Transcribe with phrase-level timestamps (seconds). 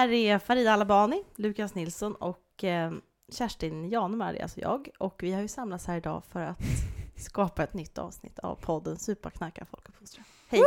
[0.00, 2.92] här är Farida Alabani, Lukas Nilsson och eh,
[3.32, 4.88] Kerstin Janemar, alltså jag.
[4.98, 6.58] Och vi har ju samlats här idag för att
[7.16, 10.24] skapa ett nytt avsnitt av podden Superknarkar Folkuppfostran.
[10.48, 10.60] Hej!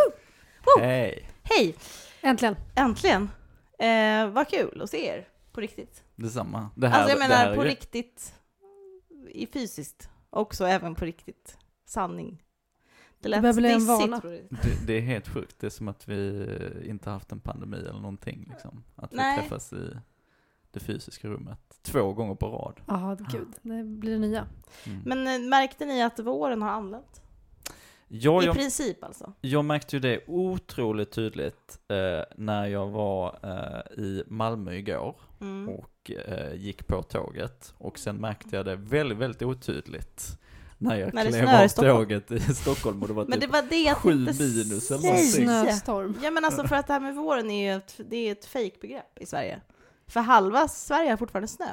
[0.66, 0.82] Woo!
[0.82, 1.30] Hej!
[1.44, 1.76] Hej!
[2.22, 2.55] Äntligen.
[2.76, 3.30] Äntligen!
[3.80, 6.04] Eh, vad kul att se er, på riktigt.
[6.16, 6.70] Detsamma.
[6.76, 8.36] Det här, alltså jag det här menar på ju- riktigt,
[9.30, 11.58] i fysiskt, också även på riktigt.
[11.86, 12.44] Sanning.
[13.23, 14.22] Det lät bli en vana.
[14.23, 15.55] det, det är helt sjukt.
[15.59, 16.48] Det är som att vi
[16.86, 18.48] inte haft en pandemi eller någonting.
[18.49, 18.84] Liksom.
[18.96, 19.40] Att vi Nej.
[19.40, 19.90] träffas i
[20.72, 22.82] det fysiska rummet två gånger på rad.
[22.88, 23.48] Ja, gud.
[23.62, 24.48] Det blir det nya.
[24.86, 25.02] Mm.
[25.05, 27.20] Men eh, märkte ni att våren har anlänt?
[28.08, 29.34] ja, I jag, princip alltså.
[29.41, 35.70] jag märkte ju det otroligt tydligt eh, när jag var eh, i Malmö igår Mm.
[35.70, 37.74] och eh, gick på tåget.
[37.77, 40.40] Och sen märkte jag det väldigt, väldigt otydligt
[40.84, 41.98] när jag När det klev av Stockholm.
[41.98, 45.01] tåget i Stockholm och det var Men typ det var det jag sju minus eller
[45.03, 45.26] någonting.
[45.45, 46.17] Snöstorm.
[46.23, 48.45] Ja men alltså för att det här med våren är ju ett, det är ett
[48.45, 49.61] fejkbegrepp i Sverige.
[50.07, 51.65] För halva Sverige har fortfarande snö.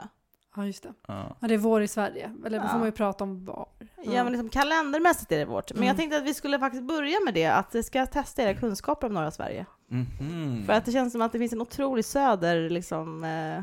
[0.57, 0.93] Ja, just det.
[1.09, 1.37] Ja.
[1.41, 2.31] Ja, det är vår i Sverige.
[2.47, 2.69] Eller då Ja.
[2.69, 3.67] får man ju prata om var.
[4.05, 5.73] Ja, men liksom kalendermässigt är det vårt.
[5.75, 5.97] Men jag Mm.
[5.97, 9.15] tänkte att vi skulle faktiskt börja med det, att vi ska testa era kunskaper om
[9.15, 9.67] norra Sverige.
[9.91, 10.63] Mhm.
[10.67, 13.25] För att det känns som att det finns en otrolig söder liksom...
[13.25, 13.63] Eh...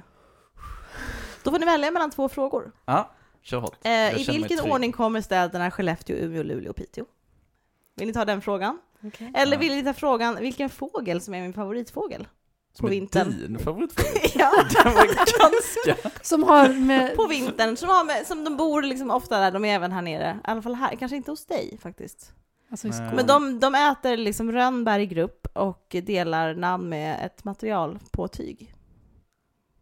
[1.44, 2.72] Då får ni välja mellan två frågor.
[2.86, 3.12] Ja,
[3.48, 3.78] kör hårt.
[3.86, 7.06] Eh, I vilken ordning kommer städerna Skellefteå, Umeå, Luleå och Piteå?
[7.96, 8.80] Vill ni ta den frågan?
[9.04, 9.32] Okej.
[9.36, 9.60] Eller Ja.
[9.60, 12.28] vill ni ta frågan, vilken fågel som är min favoritfågel?
[12.74, 13.30] Som på är vintern.
[13.48, 14.10] din favoritfråga?
[14.36, 14.52] ja,
[14.84, 15.06] Den var
[15.96, 16.10] ganska...
[16.22, 17.16] Som har med...
[17.16, 20.02] på vintern, som, har med, som de bor liksom ofta där, de är även här
[20.02, 20.38] nere.
[20.38, 22.32] I alla fall här, kanske inte hos dig faktiskt.
[22.72, 22.88] Alltså.
[22.88, 28.28] Men de, de äter liksom rönnbär i grupp och delar namn med ett material på
[28.28, 28.74] tyg.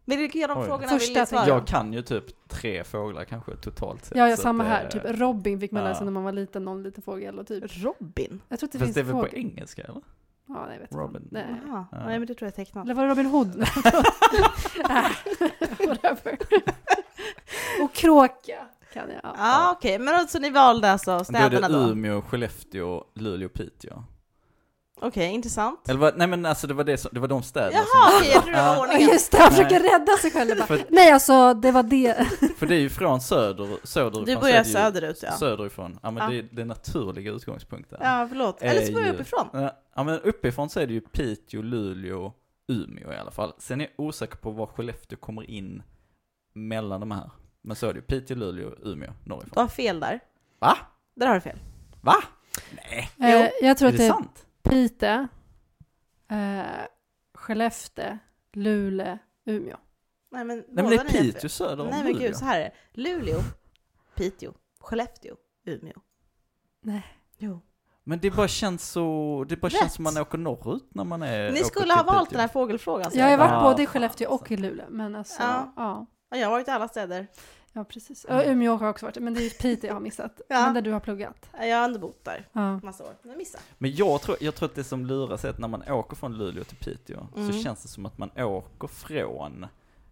[0.06, 0.66] Vilka av de Oj.
[0.66, 1.48] frågorna Första vill ni svara?
[1.48, 4.16] Jag kan ju typ tre fåglar kanske totalt sett.
[4.18, 4.88] Ja, ja, samma här.
[4.88, 5.84] Typ Robin fick man ja.
[5.88, 7.64] lära sig när man var liten, någon liten fågel och typ.
[7.84, 8.40] Robin?
[8.48, 10.02] Jag tror att det Fast finns det är väl på engelska eller?
[10.48, 11.28] Ja, nej, vet Robin.
[11.30, 11.46] Nej.
[11.66, 11.98] Jaha, Ja.
[12.06, 12.84] nej men det tror jag är tecknat.
[12.84, 13.56] Eller var det Robin Hood?
[15.88, 16.38] Whatever.
[17.82, 19.20] och kråka kan jag.
[19.22, 19.72] Ja, Ja.
[19.76, 21.90] okej, men alltså ni valde alltså Då är städerna det då?
[21.90, 24.04] Umeå, Skellefteå, Luleå, Piteå.
[25.00, 25.88] Okej, intressant.
[25.88, 28.30] Eller vad, nej men alltså det var, det som, det var de städerna Jaha, okej,
[28.34, 29.08] jag tror det var ordningen.
[29.08, 29.64] just det, han Nej.
[29.64, 30.56] försöker rädda sig själv.
[30.58, 32.28] Bara, För- Nej, alltså det var det.
[32.38, 34.24] som, för det är ju från söder, söderifrån.
[34.24, 35.32] Du börjar det söderut ja.
[35.32, 36.28] Söderifrån, ja men Ja.
[36.30, 37.98] Det, är det är naturliga utgångspunkten.
[38.02, 38.62] Ja, förlåt.
[38.62, 39.48] Eller så börjar jag uppifrån.
[39.94, 42.32] Ja, men uppifrån så är det ju Piteå, Luleå,
[42.68, 43.52] Umeå i alla fall.
[43.58, 45.82] Sen är jag osäker på var Skellefteå kommer in
[46.54, 47.30] mellan de här.
[47.62, 49.52] Men så är det ju Piteå, Luleå, Umeå, Du norrifrån.
[49.62, 50.20] har fel där.
[50.58, 50.76] Va?
[51.16, 51.58] Där har du fel.
[52.00, 52.14] Va?
[52.88, 53.10] Nej,
[53.44, 54.45] Eh, jag tror är att det det är sant?
[54.70, 55.28] Pite,
[56.30, 56.86] eh,
[57.34, 58.18] Skellefteå,
[58.52, 59.76] Luleå, Umeå.
[60.30, 61.04] Nej men, Nej men det är.
[61.04, 62.26] Piteå söder om Nej men Luleå.
[62.28, 62.72] gud, så här är det.
[63.00, 63.38] Luleå,
[64.14, 65.96] Piteå, Skellefteå, Umeå.
[66.82, 67.02] Nej.
[67.38, 67.60] Jo.
[68.04, 69.72] Men det bara känns så, det bara Rätt.
[69.80, 72.36] känns som man åker norrut när man är Ni åker skulle till ha valt Piteå.
[72.36, 73.10] den här fågelfrågan.
[73.10, 74.86] så Jag har varit Ja, både i fan, Skellefteå och i Luleå.
[74.90, 75.72] Men alltså, Ja.
[75.76, 76.06] ja.
[76.30, 77.26] Ja, jag har varit i alla städer.
[77.76, 78.24] Ja, precis.
[78.24, 80.40] Och Umeå har jag också varit, men det är ju Piteå jag har missat.
[80.48, 80.64] Ja.
[80.64, 81.50] Men där du har pluggat.
[81.60, 82.80] Jag har ändå bott där Ja.
[82.82, 83.14] massa år.
[83.22, 83.64] Men jag missade.
[83.78, 86.38] Men jag tror, jag tror att det som luras är att när man åker från
[86.38, 87.52] Luleå till Piteå Mm.
[87.52, 89.66] så känns det som att man åker från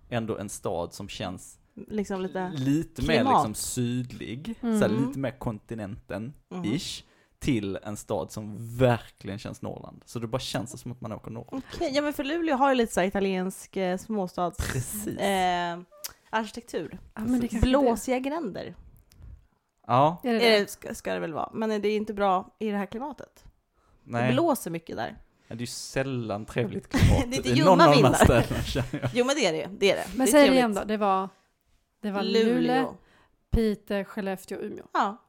[0.08, 1.58] ändå en stad som känns
[1.88, 2.48] Liksom lite...
[2.54, 5.06] lite mer liksom sydlig, så här, Mm.
[5.06, 7.08] lite mer kontinenten-ish, Mhm.
[7.38, 10.02] till en stad som verkligen känns Norrland.
[10.06, 11.64] Så det bara känns som att man åker norrut.
[11.74, 14.72] Okej, ja men för Luleå har ju lite så här italiensk eh, småstads...
[14.72, 15.18] Precis.
[15.18, 15.78] Eh,
[16.34, 16.98] arkitektur.
[17.14, 18.74] ja, men det Blåsiga gränder.
[19.86, 20.28] Ja, det.
[20.28, 20.58] Är det det?
[20.58, 21.50] det, ska, ska det väl vara.
[21.52, 23.44] Men det är inte bra i det här klimatet.
[24.04, 24.32] Det nej.
[24.32, 25.16] blåser mycket där.
[25.48, 28.46] Det är ju sällan trevligt klimat Det är inte ljumma vindar.
[29.14, 29.68] Jo men det är det.
[29.78, 30.06] det, är det.
[30.16, 30.84] Men det är säg det igen då.
[30.84, 31.28] Det var,
[32.00, 32.94] det var Luleå, Luleå.
[33.50, 34.84] Piteå, Skellefteå, Umeå.
[34.92, 35.24] Ja.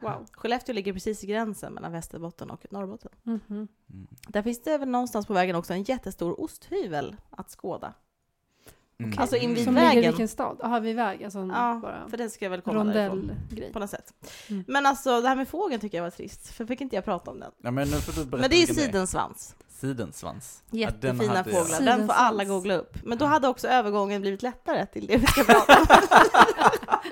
[0.00, 0.26] Wow.
[0.32, 3.10] Skellefteå ligger precis i gränsen mellan Västerbotten och Norrbotten.
[3.22, 3.40] Mhm.
[3.48, 3.68] Mm.
[4.28, 7.94] Där finns det väl någonstans på vägen också en jättestor osthyvel att skåda.
[9.04, 9.18] Mm.
[9.18, 10.10] Alltså invid Som ligger i vägen.
[10.10, 10.56] vilken stad?
[10.60, 11.24] Jaha, vid väg?
[11.24, 13.30] Alltså Ja, bara för den ska jag väl komma därifrån.
[13.72, 14.12] På något sätt.
[14.48, 14.64] Mm.
[14.68, 17.30] Men alltså det här med fågeln tycker jag var trist, för fick inte jag prata
[17.30, 17.52] om den.
[17.62, 19.54] Ja men nu får du Men det är sidensvans.
[19.68, 20.62] Sidensvans.
[20.70, 21.44] Ja, den Jättefina jag.
[21.44, 22.18] fåglar, den får Sidensvans.
[22.20, 22.96] alla googla upp.
[23.04, 25.86] Men då hade också övergången blivit lättare till det vi ska prata om.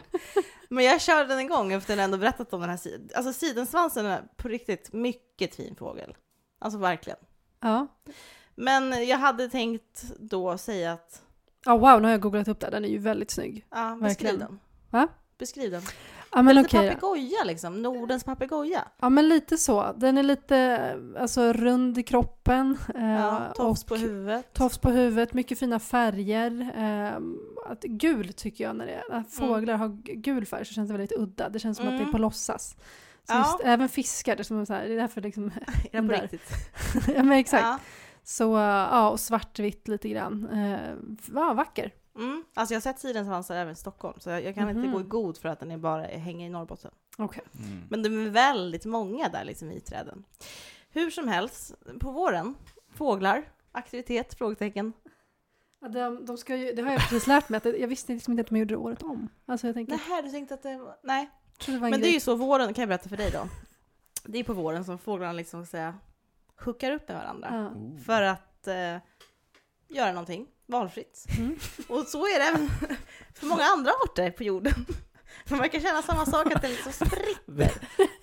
[0.69, 3.08] Men jag körde den en gång efter att jag ändå berättat om den här sidan.
[3.14, 6.17] Alltså sidensvansen är på riktigt mycket fin fågel.
[6.58, 7.19] Alltså verkligen.
[7.61, 7.87] Ja.
[8.55, 11.23] Men jag hade tänkt då säga att,
[11.69, 12.70] Ja, wow, nu har jag googlat upp det.
[12.70, 13.67] Den är ju väldigt snygg.
[13.70, 14.38] ja, beskriv Verkligen.
[14.38, 14.59] den.
[14.91, 15.09] Va?
[15.38, 15.82] Beskriv den.
[16.32, 18.85] Ja, men lite papegoja liksom, Nordens papegoja.
[19.00, 19.93] Ja, men lite så.
[19.97, 20.81] Den är lite
[21.19, 22.79] alltså, rund i kroppen.
[22.94, 24.53] Eh, Ja, tofs på huvudet.
[24.53, 26.61] Tofs på huvudet, mycket fina färger.
[26.76, 27.17] Eh,
[27.73, 30.88] att, gul tycker jag när det är, när fåglar har g- gul färg så känns
[30.88, 31.49] det väldigt udda.
[31.49, 32.12] Det känns som att det är Mm.
[32.12, 32.76] på låtsas.
[33.29, 33.38] Ja.
[33.38, 35.50] just, även fiskar, det är, som så här, det är därför liksom,
[35.93, 36.50] Är det på riktigt?
[37.17, 37.62] ja men exakt.
[37.65, 37.79] Ja.
[38.30, 40.48] Så ja, och svartvitt lite grann.
[40.48, 40.94] Eh,
[41.34, 41.94] ja, vacker.
[42.16, 42.44] Mm.
[42.54, 44.92] Alltså jag har sett sidensvansar även i Stockholm, så jag, jag kan inte Mhm.
[44.92, 46.90] gå i god för att den är bara hänger i Norrbotten.
[47.19, 47.42] Okej.
[47.58, 47.80] Mm.
[47.90, 50.25] Men de är väldigt många där liksom i träden.
[50.90, 52.54] Hur som helst, på våren,
[52.94, 54.92] fåglar, aktivitet, frågetecken.
[55.81, 58.12] Ja, de, de ska ju, det har jag precis lärt mig, att det- jag visste
[58.12, 59.28] liksom inte att de gjorde det året om.
[59.46, 60.96] Alltså jag tänkte, Nej, du tänkte att det var...
[61.02, 61.31] Nej.
[61.66, 62.08] det var en Men det grej.
[62.10, 63.48] är ju så, våren kan jag berätta för dig då.
[64.24, 65.94] Det är på våren som fåglarna liksom säga
[66.64, 67.49] hookar upp med varandra.
[67.52, 67.99] Ja.
[68.05, 68.96] För att eh,
[69.88, 71.25] göra någonting valfritt.
[71.38, 71.58] Mm.
[71.88, 72.70] Och så är det även
[73.34, 74.87] för många andra arter på jorden.
[75.50, 77.72] Man verkar känna samma sak, att det liksom spritter.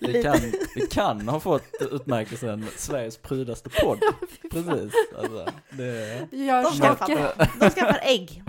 [0.00, 0.38] Vi kan,
[0.74, 4.00] vi kan ha fått utmärkelsen Sveriges prydaste podd.
[4.50, 4.92] Precis.
[5.18, 8.42] Alltså, det, De skaffar, de skaffar ägg.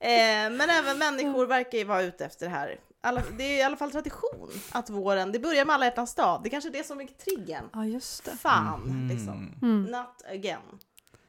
[0.00, 2.78] Eh, men även människor verkar ju vara ute efter det här.
[3.00, 6.40] Alla, det är i alla fall tradition att våren, det börjar med alla hjärtans dag.
[6.42, 7.64] Det är kanske är det som är triggern.
[7.72, 8.30] Ja, just det.
[8.36, 9.08] Fan, Mhm.
[9.08, 9.54] liksom.
[9.62, 9.82] Mm.
[9.84, 10.60] Not again.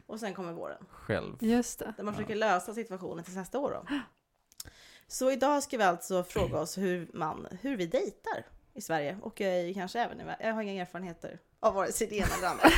[0.05, 0.85] Och sen kommer våren.
[0.89, 1.37] Själv.
[1.39, 1.93] Just det.
[1.97, 3.95] Där man försöker lösa situationen till nästa år då.
[5.07, 9.41] Så idag ska vi alltså fråga oss hur, man, hur vi dejtar i Sverige och
[9.41, 10.23] eh, kanske även i.
[10.39, 12.69] Jag har inga erfarenheter av vare sig det ena eller andra.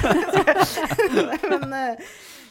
[1.70, 1.96] Men eh,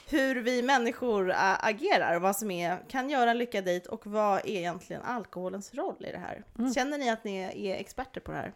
[0.08, 4.38] hur vi människor ä, agerar, vad som är, kan göra en lyckad dejt och vad
[4.38, 6.44] är egentligen alkoholens roll i det här?
[6.58, 6.74] Mm.
[6.74, 8.52] Känner ni att ni är experter på det här?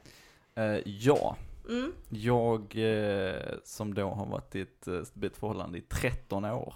[0.74, 1.36] Eh, ja,
[1.68, 1.92] Mm.
[2.08, 6.74] jag eh, som då har varit i ett eh, stabilt förhållande i 13 år.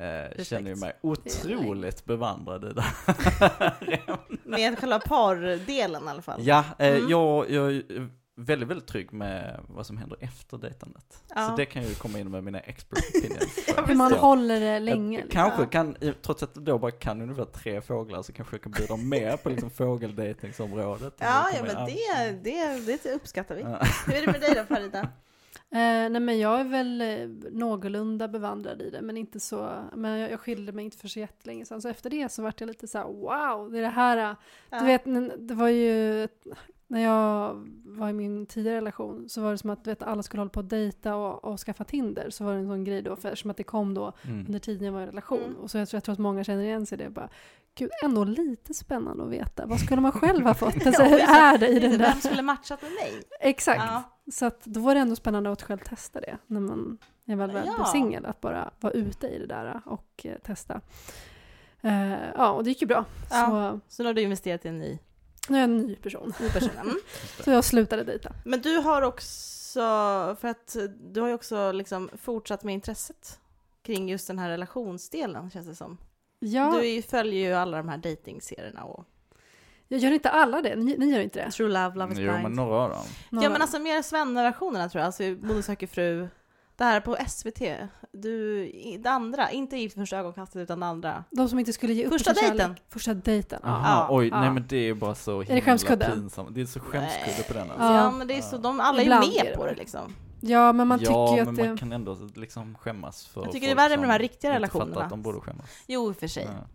[0.00, 2.84] Eh, känner ju mig otroligt bevandrad i det
[4.44, 6.40] Med själva pardelen i alla fall.
[6.46, 7.10] Ja, eh, Mm.
[7.10, 7.82] jag, jag
[8.36, 11.22] väldigt, väldigt trygg med vad som händer efter dejtandet.
[11.34, 11.48] Ja.
[11.48, 13.58] Så det kan jag ju komma in med mina expert opinions.
[13.88, 14.18] Hur man Ja.
[14.18, 15.20] håller det länge.
[15.20, 15.30] Jag.
[15.30, 15.66] Kanske Ja.
[15.68, 18.96] kan, trots att jag då bara kan ungefär tre fåglar så kanske jag kan bjuda
[18.96, 21.14] mer på liksom fågeldejtingsområdet.
[21.18, 23.60] Ja, ja, men det, det, det uppskattar vi.
[23.62, 23.80] Ja.
[24.06, 25.08] Hur är det med dig då Farida?
[25.74, 30.18] Eh, nej men jag är väl eh, någorlunda bevandrad i det men inte så, men
[30.18, 32.66] jag, jag skilde mig inte för så jättelänge sedan så efter det så vart jag
[32.68, 34.36] lite så här: wow, det är det här, eh,
[34.70, 34.78] Ja.
[34.80, 35.04] du vet
[35.48, 36.28] det var ju,
[36.86, 37.54] när jag
[37.84, 40.50] var i min tidigare relation så var det som att du vet, alla skulle hålla
[40.50, 43.28] på att dejta och, och skaffa Tinder så var det en sån grej då för
[43.28, 44.46] eftersom att det kom då Mm.
[44.46, 45.56] under tiden jag var i relation Mm.
[45.56, 47.28] och så jag tror, jag tror att många känner igen sig i det bara
[47.76, 49.66] Gud, ändå lite spännande att veta.
[49.66, 50.86] Vad skulle man själv ha fått?
[50.86, 52.12] Alltså, hur är det i den Vem där?
[52.28, 53.22] skulle matchat med mig?
[53.40, 53.82] Exakt.
[53.86, 54.02] Ja.
[54.32, 57.50] Så att då var det ändå spännande att själv testa det när man är väl
[57.50, 57.84] väl Ja.
[57.84, 58.26] singel.
[58.26, 60.80] Att bara vara ute i det där och eh, testa.
[61.80, 63.04] Eh, ja, och det gick ju bra.
[63.30, 63.46] Ja.
[63.88, 64.98] Så Så nu har du investerat i en ny,
[65.48, 66.32] nu är jag en ny person.
[66.40, 66.70] ny person.
[66.80, 66.96] Mm.
[67.44, 68.32] Så jag slutade dejta.
[68.44, 69.80] Men du har också,
[70.40, 70.76] för att
[71.12, 73.38] du har ju också liksom fortsatt med intresset
[73.82, 75.98] kring just den här relationsdelen känns det som.
[76.38, 79.04] Ja, Du är ju, följer ju alla de här datingserierna och
[79.88, 80.76] jag gör inte alla det.
[80.76, 81.50] Ni, ni gör inte det?
[81.50, 82.56] True Love, Love is Jo, men Blind.
[82.56, 83.04] några av dem.
[83.30, 83.44] Några.
[83.46, 86.28] Ja men alltså mer Svenne-versionerna tror jag, alltså Bonde söker fru.
[86.76, 87.62] Det här på SVT,
[88.12, 88.64] du,
[88.98, 91.24] det andra, inte Gift första ögonkastet utan det andra.
[91.30, 92.58] De som inte skulle ge upp Första dejten.
[92.58, 92.82] kärlek.
[92.88, 93.60] Första dejten.
[93.62, 93.68] Ja.
[93.68, 94.40] Jaha, oj, ja.
[94.40, 96.10] nej men det är ju bara så det himla skämskudde?
[96.14, 96.54] pinsamt.
[96.54, 97.94] Det är så skämskudde på den Ja, alltså.
[97.94, 98.10] Ja.
[98.10, 100.14] men det är så, de, alla är Ibland är med det på det liksom.
[100.46, 101.68] Ja, men man ja, tycker ju men att det...
[101.68, 104.50] man kan ändå liksom skämmas för Jag tycker det är värre med de här riktiga
[104.54, 105.02] relationerna.
[105.02, 105.66] att de borde skämmas.
[105.86, 106.44] Jo, i och för sig.
[106.44, 106.66] Ja.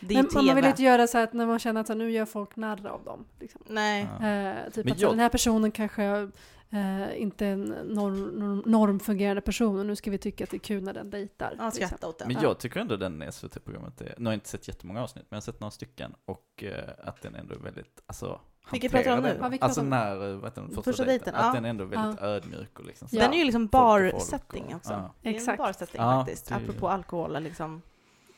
[0.00, 0.68] Det är Men ju man vill TV.
[0.68, 3.24] inte göra så att när man känner att så, nu gör folk narr av dem.
[3.40, 3.60] Liksom.
[3.66, 4.06] Nej.
[4.20, 4.26] Ja.
[4.28, 6.28] Eh, typ Men att jag- den här personen kanske
[6.70, 10.58] eh, inte en norm, norm, normfungerande person och nu ska vi tycka att det är
[10.58, 11.54] kul när den dejtar.
[11.58, 12.28] Ja, skratta åt den.
[12.28, 12.42] Men Ja.
[12.42, 15.36] jag tycker ändå den SVT-programmet är, nu har jag inte sett jättemånga avsnitt, men jag
[15.36, 18.40] har sett några stycken och eh, att den ändå är väldigt, alltså
[18.72, 19.38] Vilket pratar du om nu?
[19.40, 21.52] Ja, Alltså när, eh, vad heter den, första, Första dejten, att ja.
[21.52, 23.16] den ändå är väldigt ödmjuk och liksom så.
[23.16, 23.22] Ja.
[23.22, 24.92] Den är ju liksom bar-setting också.
[24.92, 25.14] ja.
[25.22, 25.58] Det är en Exakt.
[25.58, 27.82] bar-setting Ja, faktiskt, det apropå alkohol liksom.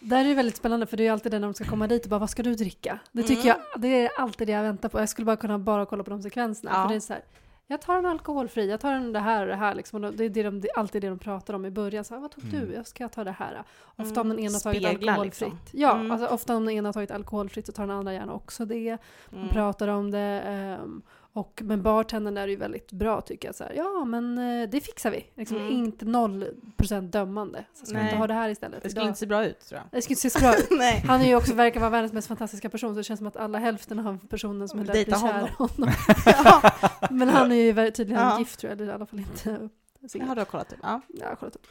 [0.02, 1.86] Där är det väldigt spännande för det är ju alltid det när de ska komma
[1.86, 2.98] dit och bara vad ska du dricka?
[3.12, 3.62] Det tycker Mm.
[3.72, 4.98] jag, det är alltid det jag väntar på.
[5.00, 6.70] Jag skulle bara kunna bara kolla på de sekvenserna.
[6.74, 6.82] Ja.
[6.82, 7.22] För det är så här,
[7.70, 10.04] jag tar en alkoholfri, jag tar en det här och det här liksom.
[10.04, 12.04] Och det är det de, det alltid det de pratar om i början.
[12.04, 12.60] Så här, vad tog Mm.
[12.68, 12.74] du?
[12.74, 13.62] Jag ska ta det här.
[13.96, 14.20] Ofta Mm.
[14.20, 15.50] om den ena har tagit Speglar, alkoholfritt.
[15.52, 15.80] liksom.
[15.80, 16.10] Ja, Mm.
[16.10, 18.98] alltså ofta om den ena tagit alkoholfritt så tar den andra gärna också det.
[19.30, 19.48] De Mm.
[19.48, 20.42] pratar om det.
[20.46, 23.54] ehm, och med bartendern är ju väldigt bra tycker jag.
[23.54, 25.26] Så här, ja, men eh, det fixar vi.
[25.36, 25.72] Liksom, Mm.
[25.72, 26.44] Inte noll
[26.76, 27.64] procent dömande.
[27.74, 28.18] Så ska vi inte Nej.
[28.20, 28.82] ha det här istället?
[28.82, 29.88] Det skulle inte se bra ut tror jag.
[29.98, 30.66] det skulle inte se så bra ut.
[30.78, 31.04] Nej.
[31.06, 33.36] Han är ju också, verkar vara världens mest fantastiska person så det känns som att
[33.36, 35.92] alla hälften av personen som är där blir kär honom.
[36.26, 36.72] ja.
[37.10, 38.38] Men han är ju tydligen Ja.
[38.38, 39.68] gift tror jag, eller i alla fall inte
[40.00, 40.28] Det singel.
[40.28, 40.78] har du kollat upp.
[40.82, 41.00] Ja.
[41.08, 41.66] Jag har kollat upp.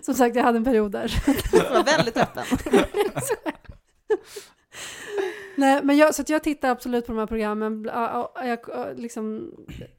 [0.04, 1.22] som sagt, jag hade en period där.
[1.52, 2.44] Du var väldigt öppen.
[5.60, 7.84] Nej, men jag, så att jag tittar absolut på de här programmen.
[7.94, 9.54] Ja, ja, Jag, ja, liksom,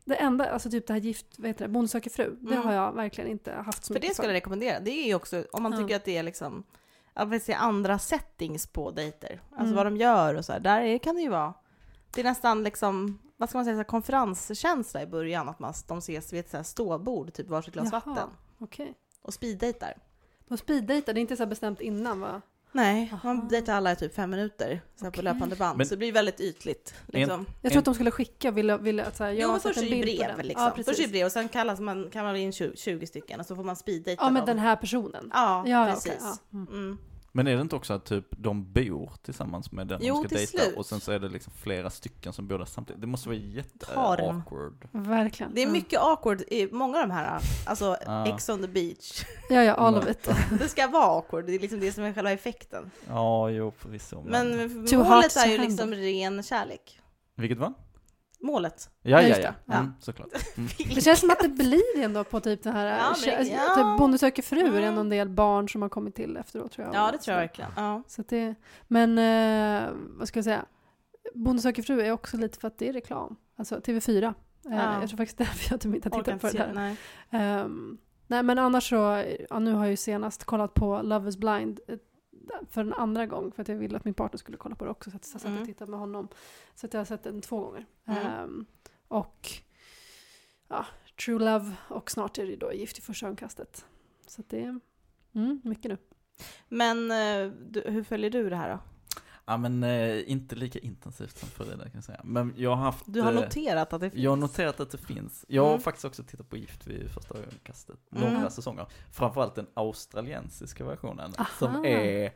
[0.06, 2.66] det enda, alltså typ det här gift, vad heter det, Bonde söker fru, det Mm.
[2.66, 4.80] har jag verkligen inte haft så För det mycket skulle jag rekommendera.
[4.80, 6.64] Det är ju också, om man tycker att det är liksom,
[7.14, 9.42] jag vill säga andra settings på dejter.
[9.50, 9.76] Alltså Mm.
[9.76, 10.60] vad de gör och så här.
[10.60, 11.54] Där är, kan det ju vara,
[12.14, 15.74] det är nästan liksom vad ska man säga, så här konferenskänsla i början, att man,
[15.88, 18.02] de ses vid ett så här ståbord, typ varsitt glas Jaha.
[18.06, 18.30] vatten.
[18.60, 18.94] Okej.
[19.22, 19.94] Och speeddejtar.
[20.48, 22.42] De speeddejtar, det är inte så bestämt innan va?
[22.74, 25.78] Nej, man dejtar alla i typ fem minuter så här på löpande band.
[25.78, 26.94] Men- så det blir väldigt ytligt.
[27.08, 27.46] Liksom.
[27.62, 29.78] Jag tror att de skulle skicka, ville, ville att så här, jag Jo, men först
[29.78, 30.48] en är brev den.
[30.48, 30.66] liksom.
[30.78, 33.40] Ja, först är det brev och sen kallas man, kan man in 20, 20 stycken
[33.40, 34.46] och så får man speeddejta Ja, med dem.
[34.48, 35.30] den här personen.
[35.34, 36.12] Ja, Ja, ja, precis.
[36.12, 36.58] okej, ja.
[36.58, 36.68] Mm.
[36.68, 36.98] Mm.
[37.34, 40.36] Men är det inte också att typ de bor tillsammans med den Jo, de ska
[40.38, 40.78] dejta slut.
[40.78, 43.02] och sen så är det liksom flera stycken som bor där samtidigt?
[43.02, 43.52] Det måste vara Harm.
[43.52, 44.88] jätte-awkward.
[44.92, 45.54] Verkligen.
[45.56, 45.72] Det är Ja.
[45.72, 48.28] mycket awkward i många av de här, alltså Ja.
[48.28, 49.24] Ex on the beach.
[49.50, 50.30] Ja, ja, all of it.
[50.60, 52.92] Det ska vara awkward, det är liksom det som är själva effekten.
[53.08, 54.24] Ja, jo förvisso.
[54.28, 57.00] Men Too målet är ju liksom ren kärlek.
[57.36, 57.74] Vilket var?
[58.44, 58.90] Målet.
[59.02, 59.54] Ja, Ja, ja, ja.
[59.66, 59.74] det.
[59.74, 60.30] Mm, såklart.
[60.58, 60.70] Mm.
[60.96, 63.76] Det känns som att det blir ändå på typ den här, Ja, men- ja.
[63.76, 64.84] typ Bonde söker fru, är det Mm.
[64.90, 66.96] ändå en del barn som har kommit till efteråt tror jag.
[66.96, 67.72] Ja, det tror jag verkligen.
[67.76, 68.04] Ja.
[68.08, 68.56] Så att det,
[68.88, 70.66] men eh, vad ska jag säga?
[71.34, 73.36] Bonde söker fru är också lite för att det är reklam.
[73.58, 74.24] Alltså TV4.
[74.24, 74.32] Eh,
[74.64, 75.00] Ja.
[75.02, 76.72] Jag tror faktiskt därför jag typ inte har tittat på det här.
[76.74, 76.96] Nej.
[77.30, 81.38] Ehm, nej men annars så, ja, nu har jag ju senast kollat på Love is
[81.38, 81.80] blind
[82.70, 84.92] för en andra gång för att jag ville att min partner skulle kolla på det
[84.92, 85.66] också så att jag satt och Mm.
[85.66, 86.28] tittade med honom.
[86.76, 87.86] Så att jag har sett den två gånger.
[88.06, 88.66] Ehm,
[89.08, 89.50] och
[90.68, 90.86] ja,
[91.26, 93.86] True Love och snart är det då Gift i första ögonkastet.
[94.28, 94.80] Så det är
[95.34, 95.98] mm, mycket nu.
[96.68, 98.80] Men eh, du, hur följer du det här då?
[99.52, 102.22] Ja men eh, inte lika intensivt som Frida kan jag säga.
[102.24, 103.04] Men jag har haft...
[103.08, 104.24] Du har eh, som att det finns?
[104.24, 105.46] Jag har noterat att det finns.
[105.48, 105.82] Jag har Mm.
[105.82, 107.96] faktiskt också tittat på Gift vid första ögonkastet.
[108.16, 108.34] Mm.
[108.34, 108.86] Några säsonger.
[109.14, 111.34] Framförallt den australiensiska versionen.
[111.38, 111.48] Aha.
[111.60, 112.32] Som är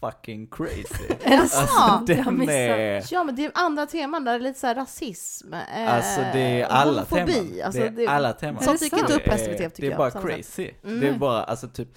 [0.00, 1.04] fucking crazy.
[1.22, 2.06] Är det Alltså sant?
[2.06, 3.04] Den är...
[3.12, 5.52] Ja, men det är andra teman där det är lite så här rasism.
[5.54, 7.32] Eh, Alltså det är alla homofobi.
[7.32, 7.62] teman.
[7.64, 8.62] Alltså, det är alla teman.
[8.62, 10.28] Sånt dyker inte Det upp på är- SVT tycker Det är jag, bara på samma
[10.28, 10.36] sätt.
[10.36, 10.70] crazy.
[10.84, 11.00] Mm.
[11.00, 11.88] Det är bara, alltså typ,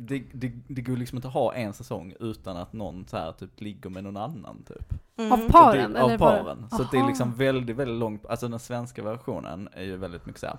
[0.00, 3.32] det, det, det går liksom inte att ha en säsong utan att någon så här
[3.32, 4.94] typ ligger med någon annan typ.
[5.16, 5.32] Mm.
[5.32, 5.92] Av Så paren?
[5.92, 6.66] det, av bara- paren.
[6.70, 10.26] Så att det är liksom väldigt, väldigt långt, alltså den svenska versionen är ju väldigt
[10.26, 10.58] mycket såhär,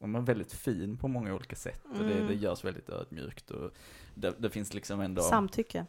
[0.00, 2.26] de är väldigt fin på många olika sätt och det, Mm.
[2.26, 3.70] det görs väldigt ödmjukt och
[4.14, 5.86] det, det finns liksom ändå Samtycke.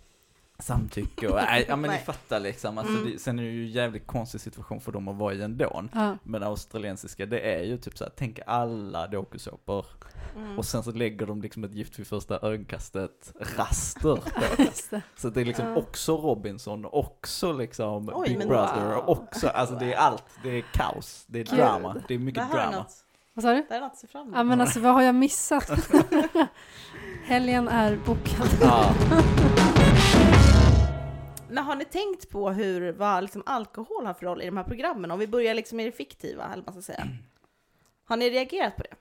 [0.60, 3.12] Samtycke och, nej, ja men ni fattar liksom, alltså Mm.
[3.12, 5.84] det, sen är det ju en jävligt konstig situation för dem att vara i ändå.
[5.94, 6.18] Ja.
[6.24, 9.86] Men australiensiska, det är ju typ såhär, tänk alla dokusåpor
[10.36, 10.58] Mm.
[10.58, 14.90] och sen så lägger de liksom ett gift vid första ögonkastet raster på det.
[14.90, 15.02] Det.
[15.16, 15.76] Så det är liksom Ja.
[15.76, 19.04] också Robinson, också liksom Oj, Big Brother, Wow.
[19.10, 21.54] också, alltså det är allt, det är kaos, det är Gud.
[21.60, 22.78] drama, det är Det mycket är drama.
[22.78, 22.94] något,
[23.34, 23.66] Vad sa du?
[23.70, 24.50] det är något att se fram Ja emot.
[24.50, 25.70] men alltså vad har jag missat?
[27.26, 28.48] Helgen är bokad.
[28.62, 28.94] Ja.
[31.50, 34.64] Men har ni tänkt på hur, vad liksom alkohol har för roll i de här
[34.64, 35.12] programmen?
[35.12, 37.08] Om vi börjar liksom i det fiktiva, eller man ska säga.
[38.06, 38.96] Har ni reagerat på det?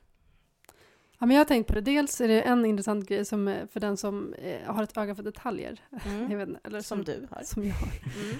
[1.18, 1.80] Ja, men jag har tänkt på det.
[1.80, 5.14] Dels är det en intressant grej som eh, för den som eh, har ett öga
[5.14, 5.80] för detaljer.
[5.90, 7.42] Vet, inte, eller Som du har.
[7.42, 7.88] Som jag har.
[7.88, 8.36] Mm.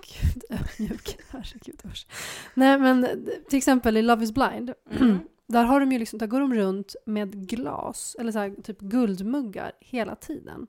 [0.02, 1.18] Gud, ödmjuk.
[1.28, 2.06] Herregud, usch.
[2.54, 4.72] Nej, men till exempel i Love is blind.
[4.90, 5.18] Mm.
[5.46, 8.80] Där, har de ju liksom, där går de runt med glas, eller så här, typ
[8.80, 10.66] guldmuggar, hela tiden.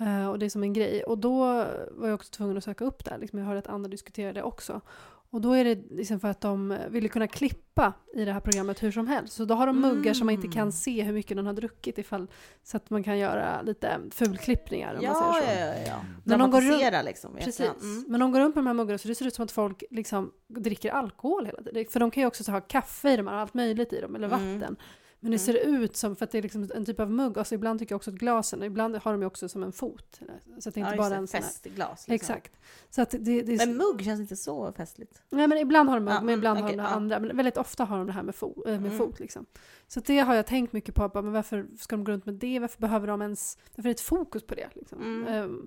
[0.00, 1.02] Eh, och det är som en grej.
[1.04, 1.38] Och då
[1.90, 3.18] var jag också tvungen att söka upp det.
[3.18, 4.80] Liksom, jag hörde att andra diskuterade det också.
[5.30, 8.82] Och då är det liksom för att de ville kunna klippa i det här programmet
[8.82, 9.34] hur som helst.
[9.34, 10.52] Så då har de muggar som man inte Mm.
[10.54, 12.26] kan se hur mycket den har druckit ifall,
[12.62, 15.60] så att man kan göra lite fulklippningar om man Ja, säger så.
[15.60, 16.04] ja, ja, ja.
[16.24, 17.34] Men de går runt- liksom.
[17.36, 17.60] Precis.
[17.60, 18.04] Mm.
[18.08, 19.82] Men de går runt med de här muggarna så det ser ut som att folk
[19.90, 21.84] liksom dricker alkohol hela tiden.
[21.90, 24.26] För de kan ju också så ha kaffe i dem, allt möjligt i dem, eller
[24.32, 24.76] Mm.
[25.24, 27.54] Men det ser ut som, för att det är liksom en typ av mugg, alltså
[27.54, 30.20] ibland tycker jag också att glasen, ibland har de ju också som en fot.
[30.58, 31.48] Så att det är Ja, inte just bara en sån här.
[31.48, 32.08] Festglas.
[32.08, 32.14] Liksom.
[32.14, 32.52] Exakt.
[32.90, 35.22] Så att det, det är, Men mugg känns inte så festligt.
[35.30, 36.88] nej, men ibland har de mugg, Ja, men ibland mm, har de det ja.
[36.88, 37.20] andra.
[37.20, 38.98] Men väldigt ofta har de det här med, fo, äh, med Mm.
[38.98, 39.20] fot.
[39.20, 39.46] Liksom.
[39.88, 41.10] Så det har jag tänkt mycket på.
[41.14, 42.58] Men varför ska de gå runt med det?
[42.58, 43.58] Varför behöver de ens...
[43.76, 44.68] Varför är det ett fokus på det?
[44.74, 45.02] Liksom?
[45.02, 45.26] Mm.
[45.26, 45.66] Ehm,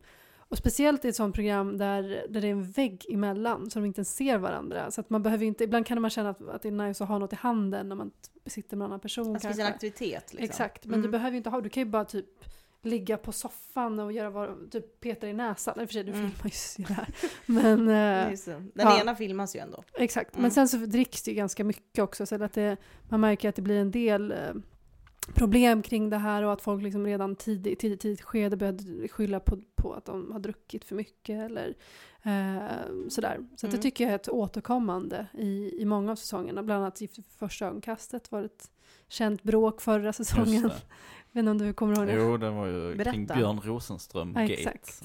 [0.49, 3.85] och speciellt i ett sånt program där, där det är en vägg emellan så de
[3.85, 4.91] inte ens ser varandra.
[4.91, 7.09] Så att man behöver inte, ibland kan man känna att, att det är nice att
[7.09, 8.11] ha något i handen när man
[8.45, 9.33] sitter med en annan person.
[9.33, 9.75] Alltså, finns en kanske.
[9.87, 10.43] aktivitet liksom.
[10.49, 11.01] Exakt, men Mm.
[11.01, 12.25] du behöver ju inte ha, du kan ju bara typ
[12.81, 15.79] ligga på soffan och göra vad, typ peta i näsan.
[15.81, 16.31] I och för sig, du Mm.
[16.31, 17.07] filmar ju det här.
[17.45, 17.87] Men
[18.25, 18.51] eh, Just det.
[18.73, 19.01] Den ja.
[19.01, 19.83] ena filmas ju ändå.
[19.93, 20.41] exakt, Mm.
[20.41, 22.77] men sen så dricks det ju ganska mycket också så att det,
[23.09, 24.37] man märker att det blir en del eh,
[25.33, 29.39] problem kring det här och att folk liksom redan tidigt, tidigt, tidigt skede började skylla
[29.39, 31.75] på, på att de har druckit för mycket eller
[32.23, 33.37] eh, sådär.
[33.55, 33.81] Så att det Mm.
[33.81, 36.63] tycker jag är ett återkommande i, i många av säsongerna.
[36.63, 38.71] Bland annat i första ögonkastet var det ett
[39.07, 40.61] känt bråk förra säsongen.
[40.63, 40.73] Det.
[41.31, 42.13] Vet inte om du kommer ihåg det?
[42.13, 43.11] Jo, den var ju Berätta.
[43.11, 44.33] kring Björn Rosenström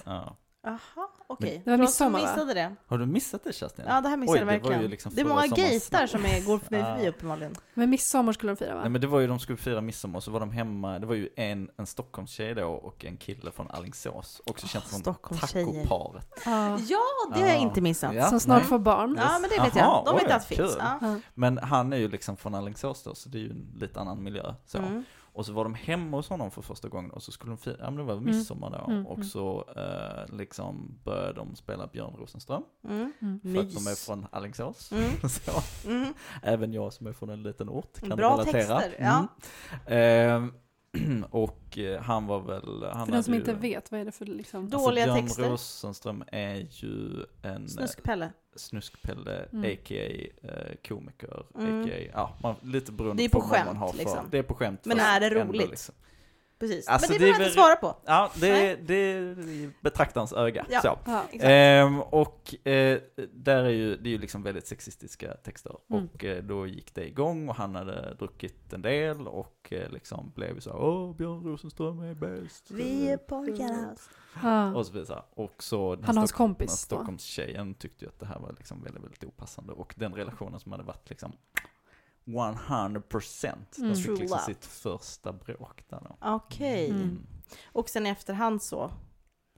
[0.05, 0.79] Ja, Jaha,
[1.27, 1.63] okej.
[1.65, 2.75] Det var som missade det.
[2.87, 3.85] Har du missat det Kerstin?
[3.89, 4.83] Ja, det här missade jag det var verkligen.
[4.83, 5.43] ju liksom det är många
[5.81, 6.11] snabbt.
[6.11, 7.55] som är, går förbi uppenbarligen.
[7.75, 8.81] Men midsommar skulle de fira va?
[8.81, 11.07] Nej men det var ju, de skulle fira midsommar och så var de hemma, det
[11.07, 15.67] var ju en, en Stockholmstjej då och en kille från Alingsås, också känt som Stockholmstjejer.
[15.67, 16.27] tacoparet.
[16.45, 16.79] Ja.
[16.89, 17.01] Ja,
[17.35, 17.61] det har jag Ja.
[17.61, 18.15] inte missat.
[18.15, 18.29] Ja.
[18.29, 18.69] Som snart nej.
[18.69, 19.17] får barn.
[19.21, 20.05] Ja, men det vet Jaha, jag.
[20.07, 20.59] De vet oj, att finns.
[20.61, 20.77] kul.
[20.79, 20.99] Ja.
[21.01, 21.17] Ja.
[21.35, 24.23] Men han är ju liksom från Alingsås då, så det är ju en lite annan
[24.23, 24.55] miljö.
[24.67, 24.79] Så.
[24.79, 25.05] Mm.
[25.35, 27.77] Och så var de hemma hos honom för första gången och så skulle de fira,
[27.79, 28.25] ja men det var Mm.
[28.25, 28.93] midsommar då.
[28.93, 29.29] Mm, Och mm.
[29.29, 33.13] så eh, liksom började de spela Björn Rosenström, Mm.
[33.23, 33.41] Mm.
[33.41, 34.93] för att de är från Alingsås.
[34.93, 35.11] Mm.
[35.29, 35.89] så.
[35.89, 36.15] Mm.
[36.43, 38.79] Även jag som är från en liten ort kan Bra relatera.
[38.81, 39.27] texter, ja.
[39.87, 40.53] Mm.
[41.31, 42.85] Och eh, han var väl...
[42.95, 44.69] Han För den som hade inte ju, vet, vad är det för liksom?
[44.71, 45.51] Då- Dåliga alltså Björn texter.
[45.51, 48.25] Rosenström är ju en Snuskpelle.
[48.25, 49.73] eh, snuskpelle, Mm.
[49.73, 50.49] a.k.a.
[50.49, 51.83] Eh, komiker, Mm.
[51.85, 52.11] a.k.a.
[52.15, 53.99] Ja, man, lite beroende på, vad man har för...
[53.99, 54.27] liksom.
[54.31, 54.81] Det är på skämt.
[54.85, 55.71] Men är det ändå roligt?
[55.71, 55.95] Liksom.
[56.63, 56.89] Precis.
[56.89, 57.97] Alltså, men det behöver jag inte svara på.
[58.05, 60.67] Ja, det, det är betraktarens öga.
[60.71, 60.81] Ja.
[60.81, 60.99] Så.
[61.05, 61.23] Ja.
[61.31, 61.45] Exakt.
[61.45, 63.01] Ehm, och eh,
[63.33, 65.77] där är ju, det är ju liksom väldigt sexistiska texter.
[65.91, 66.09] Mm.
[66.15, 70.33] Och eh, då gick det igång och han hade druckit en del och eh, liksom
[70.35, 72.71] blev så här, åh Björn Rosenström är bäst.
[72.71, 73.97] Vi är pojkar
[74.43, 74.75] Ja.
[74.75, 75.23] Och så vidare.
[75.35, 76.77] Och så den Han och hans kompis den.
[76.77, 79.73] Stockholmstjejen tyckte ju att det här var liksom väldigt, väldigt opassande.
[79.73, 81.33] Och den relationen som hade varit liksom
[82.25, 83.93] 100% Mm.
[83.93, 84.41] De fick liksom love.
[84.43, 86.17] sitt första bråk där då.
[86.21, 86.91] Okej.
[86.91, 87.27] Mm.
[87.73, 88.91] Och sen i efterhand så.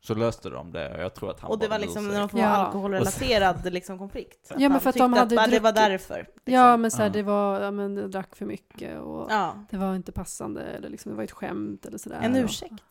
[0.02, 2.20] Så löste de det och jag tror att han Och det var om liksom form
[2.22, 2.46] av Ja.
[2.48, 4.52] alkoholrelaterad liksom konflikt.
[4.58, 6.18] Ja, men för att de tyckte hade bara det var därför.
[6.18, 6.54] Liksom.
[6.54, 9.66] Ja, men så här, det var, ja men jag drack för mycket och Ja.
[9.70, 12.20] det var inte passande eller liksom, det var ett skämt eller sådär.
[12.22, 12.84] En Och- ursäkt.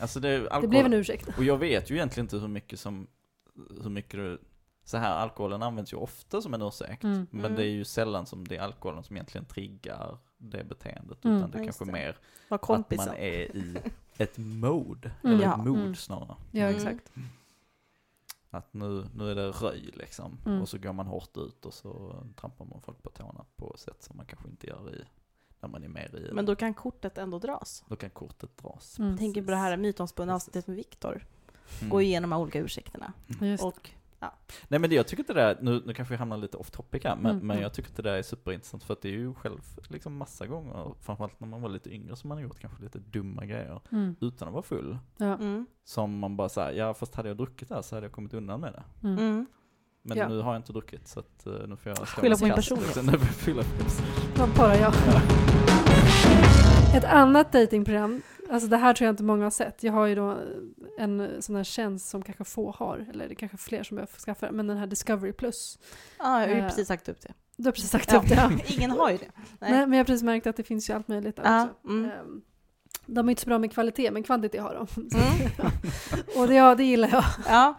[0.00, 1.28] Alltså det, Det blev en ursäkt.
[1.38, 3.06] Och jag vet ju egentligen inte hur mycket som,
[3.82, 4.38] hur mycket det,
[4.92, 7.04] så här alkoholen används ju ofta som en ursäkt.
[7.04, 7.26] Mm.
[7.30, 7.56] Men Mm.
[7.56, 11.24] det är ju sällan som det är alkoholen som egentligen triggar det beteendet.
[11.24, 11.36] Mm.
[11.36, 11.92] Utan det är kanske det.
[11.92, 12.16] mer
[12.48, 13.76] att man är i
[14.16, 15.10] ett mode.
[15.24, 15.34] Mm.
[15.36, 15.52] Eller Ja.
[15.58, 15.94] ett mood Mm.
[15.94, 16.36] snarare.
[16.50, 16.76] Ja, Mm.
[16.76, 17.12] exakt.
[18.50, 20.38] Att nu, nu är det röj liksom.
[20.46, 20.62] Mm.
[20.62, 24.02] Och så går man hårt ut och så trampar man folk på tårna på sätt
[24.02, 25.04] som man kanske inte gör i,
[25.60, 27.84] när man är mer i Men då kan kortet ändå dras.
[27.88, 28.98] då kan kortet dras.
[28.98, 29.18] Mm.
[29.18, 31.26] Tänker på det här mytomspunna avsnittet med Viktor.
[31.78, 31.90] Mm.
[31.90, 33.12] Gå igenom de här olika ursäkterna.
[33.40, 33.64] Just.
[33.64, 33.90] Och
[34.68, 36.70] Nej men det, jag tycker inte det där, nu, nu kanske vi hamnar lite off
[36.70, 37.62] topic här, men, Mm, men mm.
[37.62, 39.58] jag tycker inte det där är superintressant för att det är ju själv
[39.88, 42.98] liksom massa gånger, framförallt när man var lite yngre, som man har gjort kanske lite
[42.98, 44.16] dumma grejer Mm.
[44.20, 44.98] utan att vara full.
[45.16, 45.34] Ja.
[45.34, 45.66] mm.
[45.84, 48.34] Som man bara säger, ja fast hade jag druckit det här så hade jag kommit
[48.34, 49.08] undan med det.
[49.08, 49.18] Mm.
[49.18, 49.46] Mm.
[50.04, 50.28] Men Ja.
[50.28, 53.20] nu har jag inte druckit så att eh, nu får jag Skylla på min personlighet.
[53.44, 53.62] skylla
[54.36, 54.94] på bara jag.
[56.96, 58.22] Ett annat datingprogram,
[58.52, 59.82] alltså det här tror jag inte många har sett.
[59.82, 60.38] Jag har ju då
[60.98, 64.12] en sån här tjänst som kanske få har, eller det är kanske fler som behöver
[64.18, 65.78] skaffa men den här Discovery Plus.
[66.18, 67.32] Ja, jag har ju Eh, precis sagt upp det.
[67.56, 68.18] Du har precis sagt Ja.
[68.18, 68.34] upp det.
[68.34, 68.50] Ja.
[68.66, 69.30] Ingen har ju det.
[69.58, 69.70] Nej.
[69.72, 69.80] Nej.
[69.86, 71.88] men jag har precis märkt att det finns ju allt möjligt där Ja, också.
[71.88, 72.10] mm.
[72.10, 72.42] Ehm,
[73.06, 74.86] De är inte så bra med kvalitet, men kvantitet har de.
[74.96, 75.50] Mm.
[76.36, 77.24] och det, ja, det gillar jag.
[77.48, 77.74] Ja.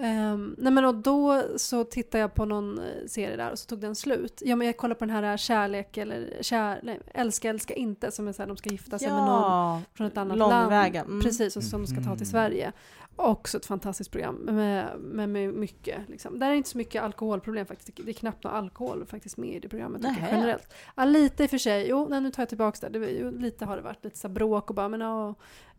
[0.00, 3.66] Um, nej men och då så tittade jag på någon eh, serie där och så
[3.66, 4.42] tog den slut.
[4.44, 8.10] Ja men jag kollade på den här eh, Kärlek eller kär, nej, Älska älska inte
[8.10, 9.82] som är så här, de ska gifta sig med någon ja.
[9.94, 10.72] från ett annat land.
[10.72, 11.20] Mm.
[11.20, 12.72] Precis, och som de ska ta till Sverige.
[13.16, 16.08] Också ett fantastiskt program med, med, med mycket.
[16.08, 16.38] Liksom.
[16.38, 17.96] Där är inte så mycket alkoholproblem faktiskt.
[18.04, 20.02] Det är knappt någon alkohol faktiskt med i det programmet.
[20.04, 20.74] jag, generellt.
[20.96, 21.88] Ja, lite i och för sig.
[21.88, 22.88] Jo, nej, nu tar jag tillbaka det.
[22.88, 24.04] det var, ju, lite har det varit.
[24.04, 25.28] Lite så bråk och bara, men ja,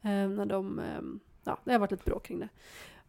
[0.02, 1.02] eh, när de, eh,
[1.44, 2.50] ja, det har varit lite bråk kring det.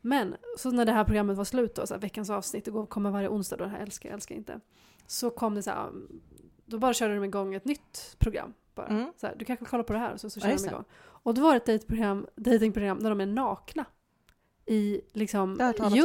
[0.02, 3.10] Men så när det här programmet var slut då, så här, veckans avsnitt, det kommer
[3.10, 4.60] varje onsdag då, det här älskar jag, älskar inte.
[5.06, 5.90] Så kom det så här,
[6.66, 8.54] då bara körde de igång ett nytt program.
[8.74, 8.86] Bara.
[8.86, 9.12] Mm.
[9.16, 10.84] Så här, du kanske kollar på det här, så, så Ja, kör just de igång.
[11.02, 13.84] Och då var det ett dejtprogram, datingprogram där de är nakna.
[14.66, 15.98] I liksom talas om.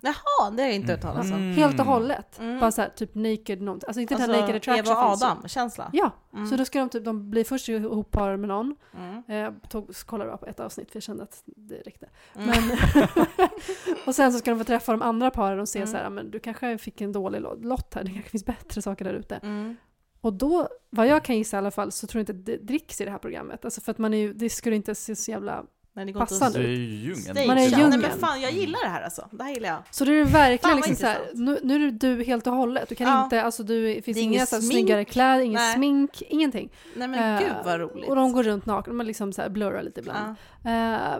[0.00, 1.32] Jaha, det har jag inte hört talas om.
[1.36, 1.52] Mm.
[1.56, 2.38] Helt och hållet.
[2.38, 2.60] Mm.
[2.60, 3.86] Bara så här, typ naked någonting.
[3.86, 5.12] Alltså inte den Alltså, här naked attraction Eva och.
[5.12, 5.90] Adam-känsla.
[5.92, 6.46] Ja, Mm.
[6.46, 8.76] så då ska de typ, de blir först ihoppar med någon.
[8.98, 9.22] Mm.
[9.42, 12.08] Jag tog, kollade bara på ett avsnitt för jag kände att det räckte.
[12.36, 12.48] Mm.
[12.48, 12.78] Men,
[14.06, 15.90] och sen så ska de få träffa de andra paren och se Mm.
[15.90, 18.82] så här, men du kanske fick en dålig lo- lott här, det kanske finns bättre
[18.82, 19.34] saker där ute.
[19.36, 19.76] Mm.
[20.20, 23.00] Och då, vad jag kan gissa i alla fall, så tror jag inte det dricks
[23.00, 23.64] i det här programmet.
[23.64, 25.64] Alltså för att man är ju, det skulle inte se så jävla...
[25.96, 26.58] Nej, det går Passande.
[26.62, 27.22] Ju djungeln.
[27.22, 27.46] Stage.
[27.46, 28.00] Man är i Nej djungeln.
[28.00, 29.28] men fan, jag gillar det här alltså.
[29.32, 29.78] Det här gillar jag.
[29.90, 32.88] Så det är verkligen liksom så här, nu, nu är du helt och hållet.
[32.88, 33.24] Du kan Ja.
[33.24, 35.74] inte, alltså du, finns Det inga ingen så här, snyggare kläder, ingen Nej.
[35.74, 36.72] smink, ingenting.
[36.96, 38.08] Nej men gud Eh, vad roligt.
[38.08, 40.34] Och de går runt nakna, de liksom så här blurrar lite ibland.
[40.64, 40.70] ja.
[40.70, 41.18] Eh,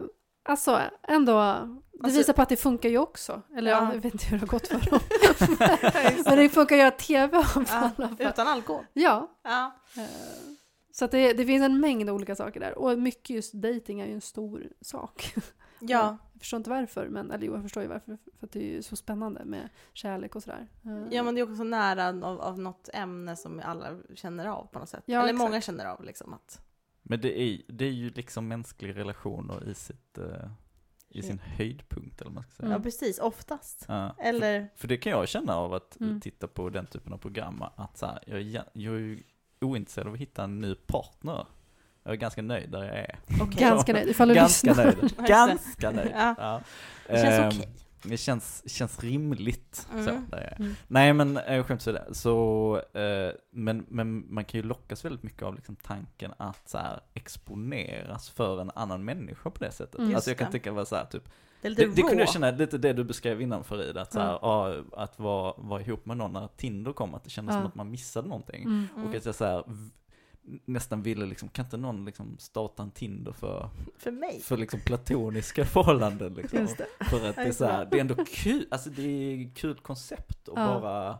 [0.48, 3.42] alltså ändå, det Alltså- visar på att det funkar ju också.
[3.56, 3.76] Eller ja.
[3.82, 3.94] Ja.
[3.94, 5.00] jag vet inte hur det har gått för dem.
[6.24, 8.08] Men det funkar att göra tv i Ja, alla fall.
[8.18, 8.84] Utan alkohol.
[8.92, 9.30] Ja.
[9.44, 9.72] Ja.
[9.96, 10.02] eh,
[10.98, 12.78] Så att det, det finns en mängd olika saker där.
[12.78, 15.34] Och mycket just dating är ju en stor sak.
[15.80, 16.18] Ja.
[16.32, 18.18] Jag förstår inte varför, men eller jo, jag förstår ju varför.
[18.38, 20.68] För att det är ju så spännande med kärlek och sådär.
[20.84, 24.66] Eh, ja, men det är också nära av, av något ämne som alla känner av
[24.66, 25.02] på något sätt.
[25.06, 25.48] Ja, Eller exakt.
[25.50, 26.60] många känner av liksom att...
[27.02, 30.50] Men det är, det är ju liksom mänskliga relationer i sitt, eh,
[31.08, 32.70] i sin höjdpunkt eller vad man ska säga.
[32.70, 33.18] Ja, precis.
[33.18, 33.84] Oftast.
[33.88, 34.14] Ja.
[34.18, 36.20] Eller, För det kan jag känna av att Mm.
[36.20, 39.22] titta på den typen av program, att så här, jag, jag är ju
[39.60, 41.46] ointresserad av att hitta en ny partner.
[42.02, 43.18] Jag är ganska nöjd där jag är.
[43.42, 43.60] okej.
[43.60, 44.84] Ganska nöjd, ifall du Ganska lyssnar.
[44.84, 45.14] nöjd.
[45.28, 46.10] Ganska nöjd.
[46.14, 46.34] Ja.
[46.38, 46.60] Ja.
[47.08, 47.68] Det känns Ehm, okej.
[48.02, 50.26] Det känns, känns rimligt så, Mm.
[50.30, 50.56] där jag är.
[50.60, 50.74] Mm.
[50.88, 55.42] Nej men äh, skämt åsido, så, eh, men, men man kan ju lockas väldigt mycket
[55.42, 60.00] av liksom tanken att så här, exponeras för en annan människa på det sättet.
[60.00, 60.14] Mm.
[60.14, 60.52] Alltså jag kan det.
[60.52, 61.28] tänka vara så här, typ,
[61.66, 64.20] Det lite det, det kunde jag känna, lite det du beskrev innan Farid, att, så
[64.20, 67.60] här, ja, att vara, vara ihop med någon när Tinder kom, att det kändes Ja.
[67.60, 68.62] som att man missade någonting.
[68.62, 68.86] Mm.
[68.96, 69.08] Mm.
[69.08, 69.64] Och att jag så här,
[70.64, 74.40] nästan ville liksom, kan inte någon liksom starta en Tinder för, För mig.
[74.40, 76.66] för liksom platoniska förhållanden liksom?
[77.00, 79.74] För att det är så här, det är ändå kul, alltså det är ett kul
[79.74, 81.18] koncept att bara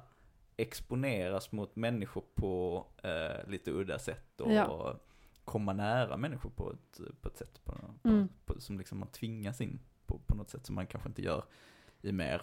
[0.57, 4.97] exponeras mot människor på eh, lite udda sätt och Ja.
[5.45, 8.29] komma nära människor på ett, på ett sätt på, på, Mm.
[8.45, 11.45] på, som liksom man tvingas in på, på något sätt som man kanske inte gör
[12.03, 12.43] i mer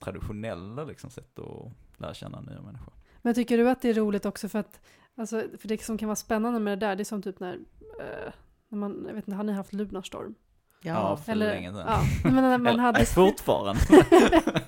[0.00, 2.92] traditionella liksom sätt att lära känna nya människor.
[3.22, 4.80] Men tycker du att det är roligt också för att,
[5.16, 7.54] alltså, för det som kan vara spännande med det där, det är som typ när,
[8.00, 8.32] eh,
[8.68, 10.34] när man, jag vet inte, har ni haft Lunarstorm?
[10.82, 11.86] Ja, för länge sedan.
[11.86, 12.98] Ja, men när man Eller, hade...
[12.98, 13.80] nej, fortfarande.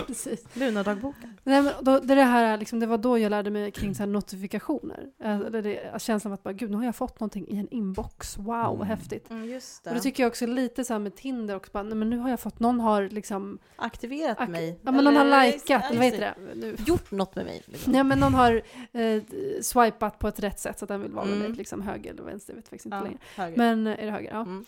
[0.06, 0.44] Precis.
[0.56, 1.36] Lunardagboken.
[1.44, 3.94] Nej, men då, det, är det, här, liksom, det var då jag lärde mig kring
[3.94, 5.06] så här notifikationer.
[5.24, 7.68] Eh, Eller det, känslan av att bara, gud, nu har jag fått någonting i en
[7.70, 8.38] inbox.
[8.38, 8.86] Wow, vad Mm.
[8.88, 9.30] häftigt.
[9.30, 11.82] Mm, just Och det tycker jag också är lite så här med Tinder också, bara,
[11.82, 14.78] nej, men nu har jag fått, någon har liksom, Aktiverat ak- mig.
[14.82, 16.34] ja men någon har likat, eller vad heter det?
[16.54, 16.76] Nu.
[16.86, 17.62] Gjort något med mig.
[17.66, 17.94] Liksom.
[17.94, 19.22] Ja men någon har eh,
[19.62, 21.46] swipat på ett rätt sätt så att den vill vara med Mm.
[21.48, 23.18] dig, liksom höger eller vänster, jag vet faktiskt inte Ja, längre.
[23.36, 23.56] höger.
[23.56, 24.30] Men är det höger?
[24.30, 24.40] Ja.
[24.40, 24.64] Mm.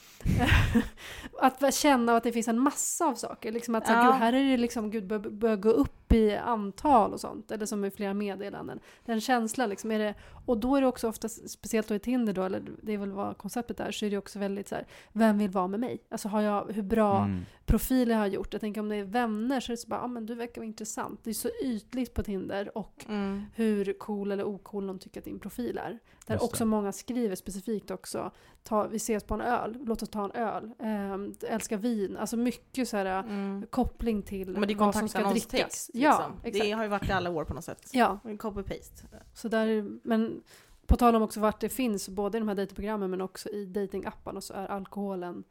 [1.40, 3.52] att känna att det finns en massa av saker.
[3.52, 4.10] Liksom att så här, Ja.
[4.12, 7.50] gud, här är det liksom, gud, börjar bör gå upp i antal och sånt.
[7.50, 8.80] Eller som i flera meddelanden.
[9.04, 9.90] Den känslan liksom.
[9.90, 10.14] Är det,
[10.46, 13.12] och då är det också ofta, speciellt då i Tinder då, eller det är väl
[13.12, 16.02] vad konceptet är, så är det också väldigt så här, vem vill vara med mig?
[16.08, 17.40] Alltså har jag, hur bra Mm.
[17.66, 18.52] profiler har jag gjort?
[18.52, 20.34] Jag tänker om det är vänner så är det så bara, ja ah, men du
[20.34, 21.20] verkar vara intressant.
[21.24, 23.42] Det är så ytligt på Tinder och Mm.
[23.54, 25.98] hur cool eller ocool de tycker att din profil är.
[26.28, 26.68] Där Just också det.
[26.68, 28.30] många skriver specifikt också,
[28.62, 32.36] ta, vi ses på en öl, låt oss ta en öl, Ehm, älskar vin, alltså
[32.36, 33.66] mycket så här Mm.
[33.70, 35.90] koppling till Men det är vad som ska drickas.
[35.94, 36.32] Ja, Liksom.
[36.44, 36.64] exakt.
[36.64, 37.90] Det har ju varit i alla år på något sätt.
[37.92, 39.04] Ja, Copy-paste.
[39.34, 40.42] så där, men
[40.86, 43.64] på tal om också vart det finns, både i de här datingprogrammen men också i
[43.66, 45.44] datingapparna så är alkoholen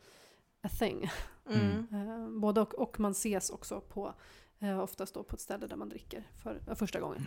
[0.63, 1.09] a thing.
[1.49, 1.87] Mm.
[1.91, 4.13] Eh, både och, och man ses också på,
[4.59, 7.21] eh, oftast då på ett ställe där man dricker för eh, första gången.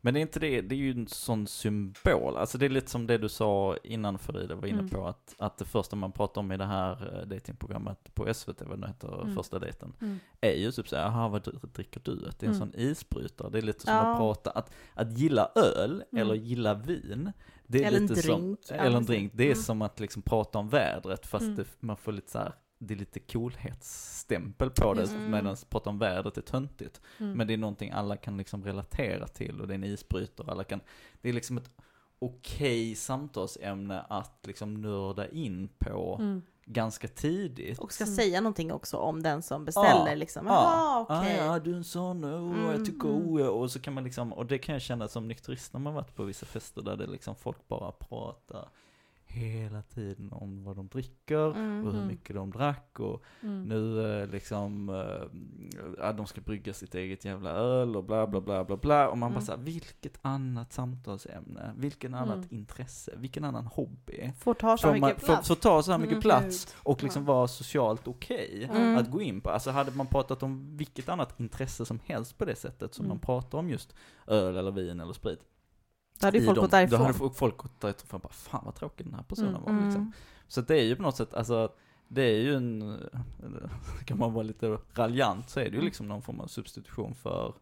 [0.00, 2.36] Men det är inte det, det är ju en sån symbol.
[2.36, 4.90] Alltså det är lite som det du sa innan Farida var inne Mm.
[4.90, 8.62] på, att, att det första man pratar om i det här eh, datingprogrammet på SVT,
[8.62, 9.34] vad det heter, Mm.
[9.34, 10.18] första dejten, Mm.
[10.40, 12.28] är ju typ såhär, jaha vad dri- dricker du?
[12.28, 12.70] Att det är en Mm.
[12.72, 13.50] sån isbrytare.
[13.50, 14.00] Det är lite som Ja.
[14.12, 16.22] att prata, att, att gilla öl Mm.
[16.22, 17.32] eller gilla vin,
[17.66, 18.58] det är Eller en lite som, drink.
[18.68, 19.62] Ja, eller en drink, det är Mm.
[19.62, 22.98] som att liksom prata om vädret fast det, man får lite så här, det är
[22.98, 25.18] lite coolhetsstämpel på det, det.
[25.18, 27.00] medan prata om vädret är töntigt.
[27.18, 27.32] Mm.
[27.32, 30.64] Men det är någonting alla kan liksom relatera till och det är en isbrytare, alla
[30.64, 30.80] kan,
[31.22, 31.70] det är liksom ett
[32.18, 36.42] okej samtalsämne att liksom nörda in på Mm.
[36.64, 37.78] ganska tidigt.
[37.78, 38.16] Och ska Mm.
[38.16, 40.08] säga någonting också om den som beställer.
[40.08, 40.14] Ja.
[40.14, 40.46] Liksom.
[40.46, 41.06] Ja.
[41.08, 41.40] Okej.
[41.40, 43.26] Ah, ja, du är en sån, oh, jag Mm, tycker mm.
[43.28, 45.94] oh, och så kan man liksom, och det kan jag känna som nykterist när man
[45.94, 48.68] varit på vissa fester där det liksom folk bara pratar
[49.34, 51.78] hela tiden om vad de dricker Mm.
[51.86, 52.08] och hur Mm.
[52.08, 53.62] mycket de drack och Mm.
[53.62, 54.88] nu eh, liksom,
[55.98, 59.08] ja, de ska brygga sitt eget jävla öl och bla bla bla bla bla.
[59.08, 59.46] Och man bara Mm.
[59.46, 62.30] såhär, vilket annat samtalsämne, vilken Mm.
[62.30, 64.32] annat intresse, vilken annan hobby.
[64.38, 65.48] Får ta så man, mycket får, plats.
[65.48, 66.22] får ta så här mycket Mm.
[66.22, 68.96] plats och liksom vara socialt okej Mm.
[68.96, 69.50] att gå in på.
[69.50, 73.08] Alltså hade man pratat om vilket annat intresse som helst på det sättet som Mm.
[73.16, 73.94] man pratar om just
[74.26, 75.40] öl eller vin eller sprit.
[76.20, 77.00] Då hade ju folk dem, gått Då därifrån.
[77.00, 79.62] hade folk- gått därifrån och bara, fan vad tråkig den här personen Mm.
[79.62, 80.00] var liksom.
[80.02, 80.12] Mm.
[80.48, 81.72] Så det är ju på något sätt, alltså,
[82.08, 82.98] det är ju en,
[84.04, 85.84] kan man vara lite raljant så är det ju Mm.
[85.84, 87.54] liksom någon form av substitution för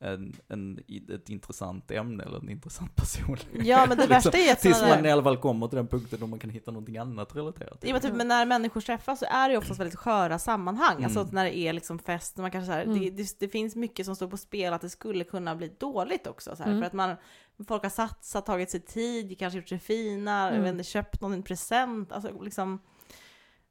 [0.00, 0.78] en, en,
[1.14, 3.36] ett intressant ämne eller en intressant person.
[3.52, 5.86] Ja, men det Liksom, värsta är att Tills man i alla fall kommer till den
[5.86, 7.88] punkten då man kan hitta någonting annat relaterat till.
[7.88, 10.92] Ja, men, typ, men när människor träffas så är det ju oftast väldigt sköra sammanhang.
[10.92, 11.04] Mm.
[11.04, 12.98] Alltså att när det är liksom fest, man kanske så här, Mm.
[13.00, 16.26] det, det, det finns mycket som står på spel att det skulle kunna bli dåligt
[16.26, 16.56] också.
[16.56, 16.82] Så här, Mm.
[16.82, 17.16] För att man,
[17.68, 20.66] folk har satsat, tagit sig tid, kanske gjort sig fina, Mm.
[20.66, 22.12] inte, köpt någon en present.
[22.12, 22.78] Alltså liksom,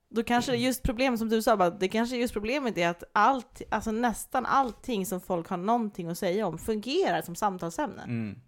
[0.09, 3.03] då kanske det just problemet som du sa, bara, det kanske just problemet är att
[3.13, 8.03] allt, alltså nästan allting som folk har någonting att säga om fungerar som samtalsämne.
[8.03, 8.39] Mm.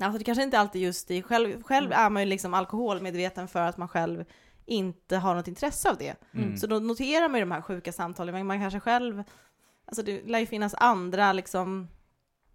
[0.00, 1.22] Alltså det kanske inte alltid just det.
[1.22, 1.98] Själv, själv Mm.
[2.06, 4.24] är man ju liksom alkoholmedveten för att man själv
[4.66, 6.14] inte har något intresse av det.
[6.34, 6.56] Mm.
[6.56, 9.22] Så då noterar man ju de här sjuka samtalen, men man kanske själv,
[9.84, 11.88] alltså det lär ju finnas andra liksom,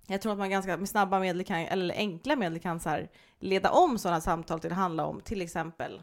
[0.08, 3.10] jag tror att man ganska med snabba medel kan, eller enkla medel kan så här
[3.40, 6.02] leda om sådana samtal till att handla om till exempel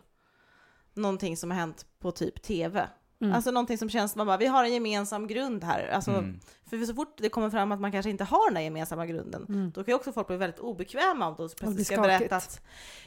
[0.94, 2.88] någonting som har hänt på typ TV.
[3.22, 3.34] Mm.
[3.34, 5.88] Alltså någonting som känns som man bara, vi har en gemensam grund här.
[5.88, 6.40] Alltså, Mm.
[6.70, 9.46] För så fort det kommer fram att man kanske inte har den där gemensamma grunden,
[9.48, 9.70] Mm.
[9.74, 12.60] då kan ju också folk bli väldigt obekväma om de plötsligt ska berätta att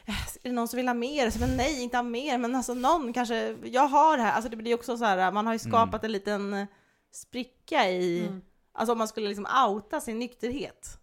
[0.06, 1.30] "Eh, är det någon som vill ha mer?
[1.30, 4.32] Så, men nej, inte ha mer, men alltså någon kanske, jag har det här.
[4.32, 6.68] Alltså det blir ju också så här, man har ju skapat en liten
[7.12, 8.42] spricka i, Mm.
[8.74, 11.00] Alltså om man skulle liksom outa sin nykterhet.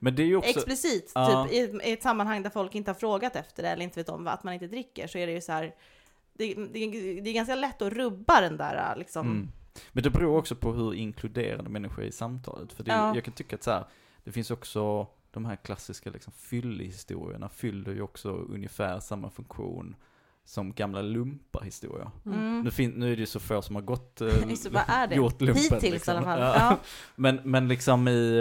[0.00, 0.50] Men det är ju också...
[0.50, 1.46] Explicit, Ja.
[1.50, 4.08] typ i, i ett sammanhang där folk inte har frågat efter det eller inte vet
[4.08, 5.74] om att man inte dricker, så är det ju så här,
[6.32, 9.26] det, det, det är ganska lätt att rubba den där liksom.
[9.26, 9.48] Mm.
[9.92, 12.72] Men det beror också på hur inkluderande människor är i samtalet.
[12.72, 13.14] För det, Ja.
[13.14, 13.84] jag kan tycka att så här,
[14.24, 19.96] det finns också de här klassiska liksom fyllehistorierna fyller ju också ungefär samma funktion
[20.48, 22.10] som gamla lumparhistorier.
[22.26, 22.60] Mm.
[22.60, 24.26] Nu, fin- nu är det ju så få som har gått, eh,
[25.06, 25.14] det?
[25.14, 25.62] gjort lumpen.
[25.62, 26.14] Hittills liksom.
[26.14, 26.40] i alla fall.
[26.40, 26.54] Ja.
[26.58, 26.78] Ja.
[27.16, 28.38] Men, men liksom i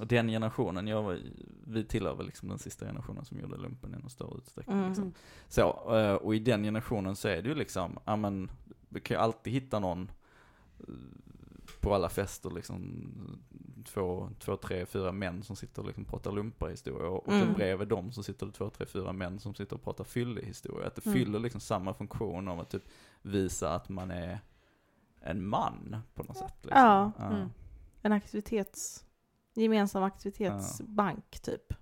[0.00, 1.18] eh, den generationen, jag, var-
[1.66, 4.76] vi tillhör väl liksom den sista generationen som gjorde lumpen i någon större utsträckning.
[4.76, 4.88] Mm.
[4.88, 5.12] Liksom.
[5.48, 8.50] Så, eh, och i den generationen så är det ju liksom, ja men,
[8.88, 10.10] vi kan ju alltid hitta någon
[10.80, 10.94] eh,
[11.80, 13.40] på alla fester liksom,
[13.84, 17.40] två, två, tre, fyra män som sitter och liksom pratar lumparhistorier och Mm.
[17.46, 20.86] sen bredvid dem så sitter det två, tre, fyra män som sitter och pratar fyllehistorier.
[20.86, 21.18] Att det Mm.
[21.18, 22.84] fyller liksom samma funktion om att typ
[23.22, 24.40] visa att man är
[25.20, 26.54] en man på något sätt.
[26.62, 26.80] Liksom.
[26.80, 27.12] Ja.
[27.18, 27.48] Mm.
[28.02, 29.04] En aktivitets,
[29.54, 31.74] gemensam aktivitetsbank typ.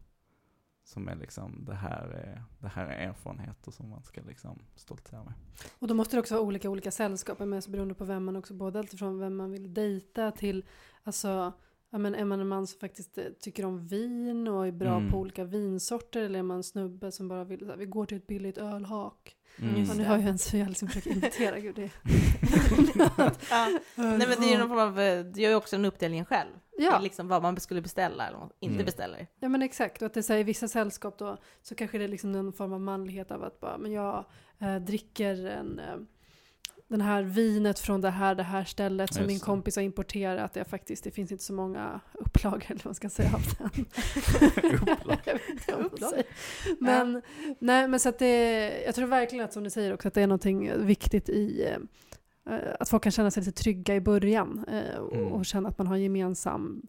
[0.88, 5.24] Som är liksom, det här är, det här är erfarenheter som man ska liksom stoltsera
[5.24, 5.32] med.
[5.78, 8.36] Och då måste det också vara olika olika sällskap, men så beroende på vem man
[8.36, 10.64] också, både alltifrån vem man vill dejta till,
[11.02, 11.52] alltså,
[11.90, 14.96] ja men är man en man som faktiskt eh, tycker om vin och är bra
[14.96, 15.10] Mm.
[15.10, 18.06] på olika vinsorter, eller är man en snubbe som bara vill, så här, vi går
[18.06, 19.36] till ett billigt ölhak.
[19.58, 19.84] Mm.
[19.84, 21.90] Ja, nu har jag ens jag liksom försöker imitera, gud det
[23.50, 23.68] Ja.
[23.96, 26.24] Nej men det är ju någon form av, eh, det gör ju också en uppdelning
[26.24, 26.50] själv.
[26.84, 26.98] Ja.
[27.00, 28.84] Liksom vad man skulle beställa eller inte Mm.
[28.84, 29.26] beställer.
[29.40, 32.08] Ja men exakt, och att det här, i vissa sällskap då så kanske det är
[32.08, 34.24] liksom någon form av manlighet av att bara, men jag
[34.60, 35.96] eh, dricker en, eh,
[36.88, 40.56] den här vinet från det här, det här stället som Just min kompis har importerat.
[40.56, 43.86] Jag faktiskt, det finns inte så många upplagor eller vad man ska säga av den.
[44.82, 45.18] Upplag.
[45.24, 46.10] Jag vet inte vad man Upplag?
[46.10, 46.26] säger.
[46.80, 47.22] Men,
[47.58, 50.22] nej, men så att det, jag tror verkligen att som ni säger också att det
[50.22, 51.78] är någonting viktigt i eh,
[52.80, 55.44] att folk kan känna sig lite trygga i början eh, och, Mm.
[55.44, 56.82] känna att man har gemensam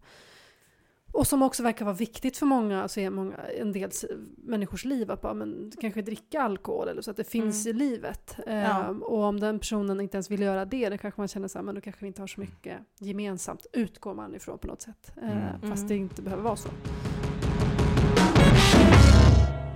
[1.11, 3.89] och som också verkar vara viktigt för många, alltså är många, en del
[4.37, 7.75] människors liv, att bara, men, kanske dricka alkohol eller så, att det finns Mm.
[7.77, 8.35] i livet.
[8.45, 8.51] Ja.
[8.51, 11.57] Ehm, och om den personen inte ens vill göra det, då kanske man känner så
[11.57, 14.81] här, men då kanske vi inte har så mycket gemensamt, utgår man ifrån på något
[14.81, 15.11] sätt.
[15.21, 15.61] Eh, Mm.
[15.61, 15.87] Fast Mm.
[15.87, 16.69] det inte behöver vara så.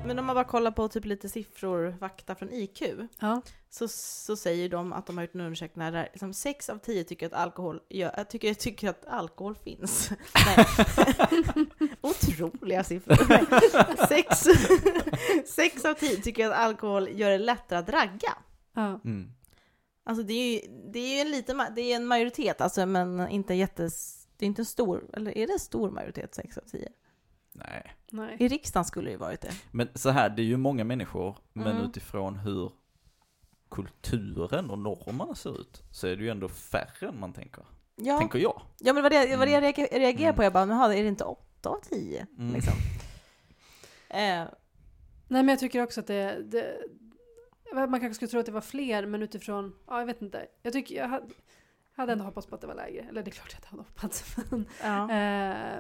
[0.06, 2.82] Men om man bara kollar på typ lite siffror, fakta från IQ,
[3.20, 3.42] Ja.
[3.70, 7.04] så, så säger de att de har gjort en undersökning där liksom 6 av 10
[7.04, 10.10] tycker att alkohol, jag tycker, tycker att alkohol finns.
[12.02, 13.18] Otroliga siffror.
[13.30, 13.46] Nej.
[14.10, 14.44] Sex,
[15.56, 18.38] sex av 10 tycker att alkohol gör det lättare att ragga.
[18.74, 19.02] Ja.
[19.06, 19.32] Mm.
[20.06, 20.60] Alltså det är ju,
[20.94, 24.48] det är ju en liten, det är en majoritet alltså, men inte jättes, det är
[24.48, 26.90] inte en stor, eller är det en stor majoritet 6 av 10?
[27.56, 27.94] Nej.
[28.12, 28.38] Nej.
[28.40, 29.52] I riksdagen skulle det ju varit det.
[29.72, 31.84] Men så här, det är ju många människor, men Mm.
[31.84, 32.72] utifrån hur
[33.72, 37.64] kulturen och normerna ser ut, så är det ju ändå färre än man tänker.
[37.96, 38.62] Ja, Tänker jag.
[38.80, 39.72] ja men det var det, var det jag Mm.
[39.74, 42.28] reager- reagerade på, jag bara, men är det inte 8 av 10?
[42.38, 42.54] Mm.
[42.54, 42.74] Liksom.
[44.10, 44.44] Eh,
[45.28, 46.78] Nej men jag tycker också att det, det
[47.74, 50.46] man kanske skulle tro att det var fler men utifrån, ja jag vet inte.
[50.62, 51.26] Jag tycker jag hade,
[51.96, 53.02] hade ändå hoppats på att det var lägre.
[53.10, 54.36] Eller det är klart att jag hade hoppats.
[54.50, 55.12] Men, ja.
[55.12, 55.80] eh,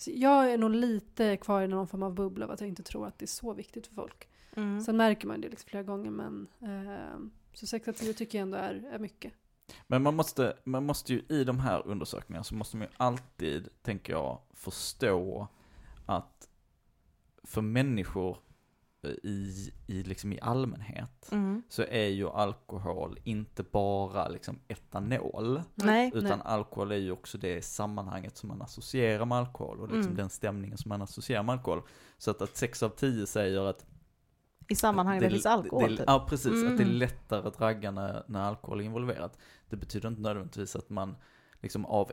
[0.00, 2.82] så jag är nog lite kvar i någon form av bubbla av att jag inte
[2.82, 4.28] tror att det är så viktigt för folk.
[4.54, 4.80] Mm.
[4.80, 7.18] Sen märker man det liksom flera gånger men eh,
[7.52, 9.32] så 6 av 10 tycker jag ändå är, är mycket.
[9.86, 13.68] Men man måste, man måste ju i de här undersökningarna så måste man ju alltid,
[13.82, 15.48] tänker jag, förstå
[16.06, 16.48] att
[17.42, 18.38] för människor
[19.08, 21.62] i, i, liksom i allmänhet Mm.
[21.68, 25.62] så är ju alkohol inte bara liksom etanol.
[25.74, 26.40] Nej, Utan Nej.
[26.44, 30.16] alkohol är ju också det sammanhanget som man associerar med alkohol och liksom Mm.
[30.16, 31.82] den stämningen som man associerar med alkohol.
[32.18, 33.86] Så att, att 6 av 10 säger att
[34.68, 35.90] i sammanhang där det finns alkohol.
[35.90, 36.04] det, typ.
[36.06, 36.46] Ja, precis.
[36.64, 36.96] Att det är Mm.
[36.96, 39.38] lättare att ragga när, när alkohol är involverat.
[39.68, 41.16] Det betyder inte nödvändigtvis att man
[41.60, 42.12] liksom av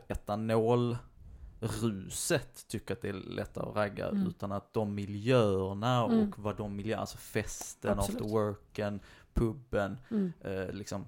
[1.60, 4.26] etanolruset tycker att det är lättare att ragga, Mm.
[4.26, 6.32] utan att de miljöerna och Mm.
[6.36, 8.20] vad de miljöerna, alltså festen, Absolut.
[8.20, 9.00] after worken,
[9.32, 10.32] puben, Mm.
[10.40, 11.06] eh, liksom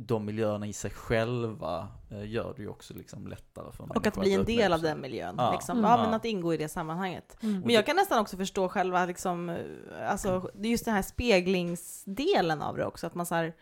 [0.00, 4.08] de miljöerna i sig själva eh, gör det ju också liksom lättare för Och människor
[4.08, 5.34] att bli en del av den miljön.
[5.38, 5.52] Ja.
[5.52, 5.78] Liksom.
[5.78, 5.90] Mm.
[5.90, 7.36] Ja, men att ingå i det sammanhanget.
[7.42, 7.60] Mm.
[7.60, 11.02] Men jag kan nästan också förstå själva, liksom, eh, alltså, det är just den här
[11.02, 13.06] speglingsdelen av det också.
[13.06, 13.52] Att man så här,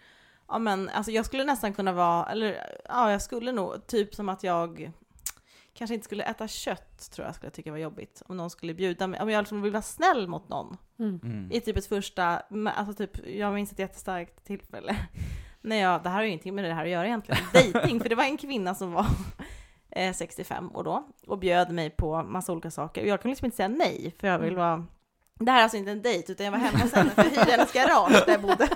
[0.49, 4.29] ja men alltså jag skulle nästan kunna vara, eller ja jag skulle nog, typ som
[4.29, 4.93] att jag
[5.77, 8.23] kanske inte skulle äta kött, tror jag skulle tycka var jobbigt.
[8.27, 10.77] Om någon skulle bjuda mig, om jag liksom vill vara snäll mot någon.
[10.99, 11.21] Mm.
[11.25, 11.53] Mm.
[11.53, 12.43] I typ ett första,
[12.77, 14.97] alltså typ, jag minns ett jättestarkt tillfälle.
[15.61, 17.41] Nej, ja, det här har ju ingenting med det här att göra egentligen.
[17.73, 19.07] Dating, för det var en kvinna som var
[19.91, 23.03] eh, 65 år då och bjöd mig på massa olika saker.
[23.03, 24.61] Och jag kunde liksom inte säga nej, för jag vill Mm.
[24.61, 24.87] vara...
[25.41, 27.31] Det här är alltså inte en dejt, utan jag var hemma hos henne för jag
[27.31, 28.69] hyrde hennes garage där jag bodde.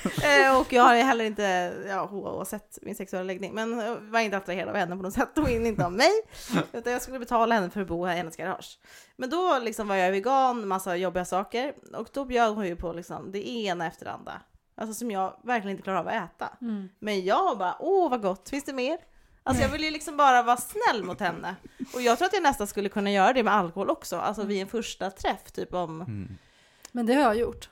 [0.22, 4.36] Eh, och jag har heller inte, ja, oavsett min sexuella läggning, men jag var inte
[4.36, 6.10] attraherad av henne på något sätt och inte av mig.
[6.72, 8.78] Utan jag skulle betala henne för att bo här i hennes garage.
[9.16, 11.74] Men då liksom var jag vegan, massa jobbiga saker.
[11.94, 14.42] Och då bjöd hon ju på liksom det ena efter det andra.
[14.76, 16.56] Alltså som jag verkligen inte klarar av att äta.
[16.60, 16.88] Mm.
[16.98, 18.98] Men jag bara, åh vad gott, finns det mer?
[19.42, 21.56] Alltså jag vill ju liksom bara vara snäll mot henne.
[21.94, 24.16] Och jag tror att jag nästan skulle kunna göra det med alkohol också.
[24.16, 26.00] Alltså vid en första träff, typ om...
[26.00, 26.38] Mm.
[26.92, 27.68] Men det har jag gjort.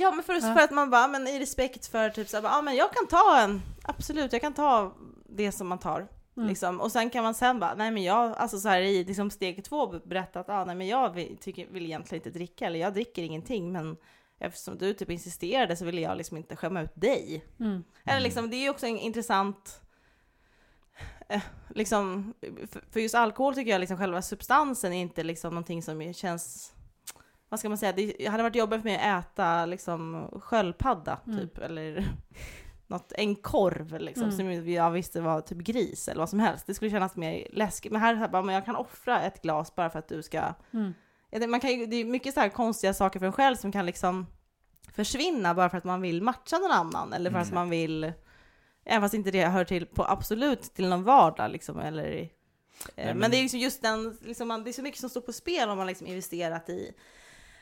[0.00, 0.40] Ja men för, Ja.
[0.54, 3.38] för att man bara, men i respekt för typ såhär, ja men jag kan ta
[3.38, 4.94] en, absolut jag kan ta
[5.28, 6.08] det som man tar.
[6.36, 6.48] Mm.
[6.48, 6.80] Liksom.
[6.80, 9.64] Och sen kan man sen bara, nej men jag, alltså så här i liksom steg
[9.64, 12.94] två berätta att, ah, nej men jag vill, tycker, vill egentligen inte dricka, eller jag
[12.94, 13.96] dricker ingenting, men
[14.38, 17.44] eftersom du typ insisterade så ville jag liksom inte skämma ut dig.
[17.60, 17.84] Mm.
[18.04, 19.80] Eller liksom, det är ju också en intressant,
[21.28, 21.42] eh,
[21.74, 22.34] liksom,
[22.72, 26.72] för, för just alkohol tycker jag liksom själva substansen är inte liksom någonting som känns,
[27.50, 31.38] vad ska man säga, det hade varit jobbigt för mig att äta liksom sköldpadda Mm.
[31.38, 32.08] typ, eller
[32.86, 34.36] något, en korv liksom, Mm.
[34.36, 36.66] som jag visste var typ gris eller vad som helst.
[36.66, 37.92] Det skulle kännas mer läskigt.
[37.92, 40.42] Men här, här bara, men jag kan offra ett glas bara för att du ska
[40.72, 40.94] Mm.
[41.50, 44.26] man kan det är mycket så här konstiga saker för en själv som kan liksom
[44.92, 47.54] försvinna bara för att man vill matcha någon annan eller för att Mm.
[47.54, 48.12] man vill,
[48.84, 52.26] även fast inte det hör till på absolut till någon vardag liksom eller eh,
[52.96, 53.30] men- men...
[53.30, 55.68] det är liksom just den, liksom man, det är så mycket som står på spel
[55.68, 56.92] om man liksom investerat i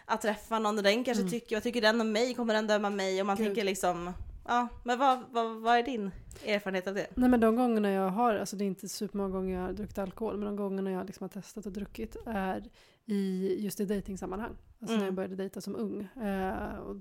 [0.08, 1.30] att träffa någon och den kanske Mm.
[1.30, 2.34] tycker, vad tycker den om mig?
[2.34, 3.20] Kommer den döma mig?
[3.20, 3.46] Och man Gud.
[3.46, 4.12] tänker liksom,
[4.48, 6.10] ja, men vad, vad, vad är din
[6.46, 7.06] erfarenhet av det?
[7.14, 9.98] Nej men de gångerna jag har, alltså det är inte supermånga gånger jag har druckit
[9.98, 12.64] alkohol, men de gångerna jag liksom har testat och druckit är
[13.06, 14.56] i just i dejtingsammanhang.
[14.80, 15.14] Alltså när jag Mm.
[15.14, 16.08] började dejta som ung.
[16.24, 16.96] Eh, och,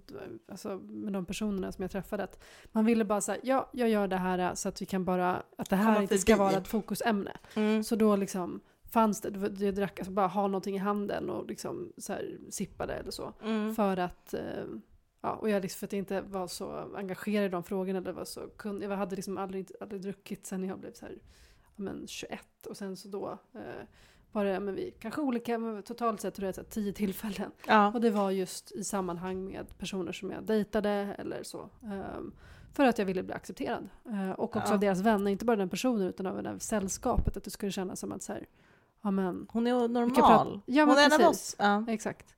[0.52, 2.24] alltså med de personerna som jag träffade.
[2.24, 5.44] Att man ville bara säga, ja jag gör det här så att vi kan bara,
[5.58, 7.32] att det här inte ska vara ett fokusämne.
[7.56, 7.84] Mm.
[7.84, 8.60] Så då liksom
[8.92, 12.94] fanns det, jag drack, alltså bara ha någonting i handen och liksom så här sippade
[12.94, 13.34] eller så.
[13.44, 13.76] Mm.
[13.76, 14.66] För att, eh,
[15.22, 18.12] ja, och jag liksom, för att jag inte var så engagerad i de frågorna, eller
[18.12, 21.16] var så kun, jag hade liksom aldrig, aldrig druckit sen jag blev så här,
[21.64, 23.86] ja, men 21 och sen så då eh,
[24.32, 27.52] var det, men vi, kanske olika, men totalt sett tror jag här, tio tillfällen.
[27.68, 27.92] Ja.
[27.94, 31.70] Och det var just i sammanhang med personer som jag dejtade eller så.
[31.84, 32.34] ehm,
[32.74, 33.90] för att jag ville bli accepterad.
[34.06, 34.74] Eh, och också Ja.
[34.74, 37.38] av deras vänner, inte bara den personen utan av det här sällskapet.
[37.38, 38.46] Att det skulle kännas som att så här,
[39.08, 40.62] ja men, Hon är normal.
[40.66, 41.56] ja, Hon är en av oss.
[41.60, 41.86] Ja.
[41.88, 42.36] Exakt.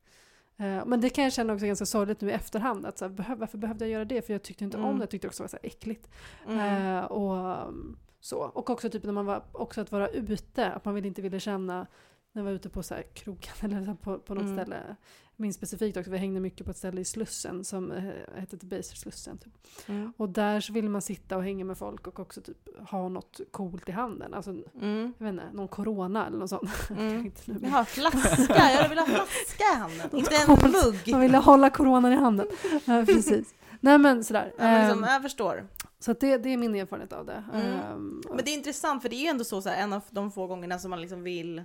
[0.58, 2.86] Eh, Men det kan jag känna också ganska sorgligt nu i efterhand.
[2.86, 4.21] Att så här, behöv, varför behövde jag göra det?
[4.25, 4.89] För jag tyckte inte Mm.
[4.89, 5.01] om det.
[5.03, 6.10] Jag tyckte också det var så äckligt.
[6.47, 6.97] Mm.
[6.97, 8.38] Eh, och, um, så.
[8.39, 10.71] och också typ när man var också att vara ute.
[10.71, 11.88] Att man inte ville känna
[12.33, 14.55] när jag var ute på så här krogen eller så på, på något Mm.
[14.57, 14.95] ställe.
[15.35, 18.03] Jag minns specifikt också, vi hängde mycket på ett ställe i Slussen som eh,
[18.35, 19.37] hette Debaser Slussen.
[19.37, 19.53] Typ.
[19.87, 20.13] Mm.
[20.17, 22.57] Och där så ville man sitta och hänga med folk och också typ
[22.89, 24.33] ha något coolt i handen.
[24.33, 25.13] Alltså, Mm.
[25.17, 26.69] jag vet inte, någon corona eller något sånt.
[26.89, 27.31] Mm.
[27.61, 31.11] Jag har flaska, jag vill ha flaska i handen, inte en mugg.
[31.11, 32.47] Man ville hålla coronan i handen.
[32.85, 33.53] Ja, precis.
[33.79, 34.53] Nej men sådär.
[34.57, 35.67] Ja, men liksom, Ehm, jag förstår.
[35.99, 37.43] så det, det är min erfarenhet av det.
[37.53, 37.65] Mm.
[37.79, 40.01] Ehm, Men det är intressant för det är ju ändå så, så här, en av
[40.09, 41.63] de få gångerna som man liksom vill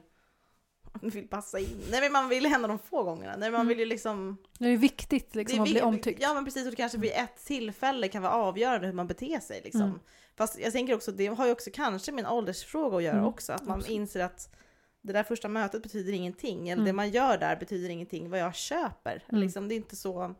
[1.02, 1.80] vill passa in.
[1.90, 3.36] Nej men man vill av de få gångerna.
[3.36, 3.68] Nej, man Mm.
[3.68, 4.36] vill ju liksom...
[4.58, 6.22] det är viktigt liksom, att bli omtyckt.
[6.22, 9.40] Ja men precis, och det kanske blir ett tillfälle kan vara avgörande hur man beter
[9.40, 9.82] sig liksom.
[9.82, 9.98] Mm.
[10.36, 13.26] Fast jag tänker också, det har ju också kanske med en åldersfråga att göra Mm,
[13.28, 13.52] också.
[13.52, 13.96] Att man absolut.
[13.96, 14.56] inser att
[15.02, 16.68] det där första mötet betyder ingenting.
[16.68, 16.84] Eller Mm.
[16.84, 18.30] det man gör där betyder ingenting.
[18.30, 19.24] Vad jag köper.
[19.28, 19.40] Mm.
[19.40, 20.34] Liksom, det är inte så...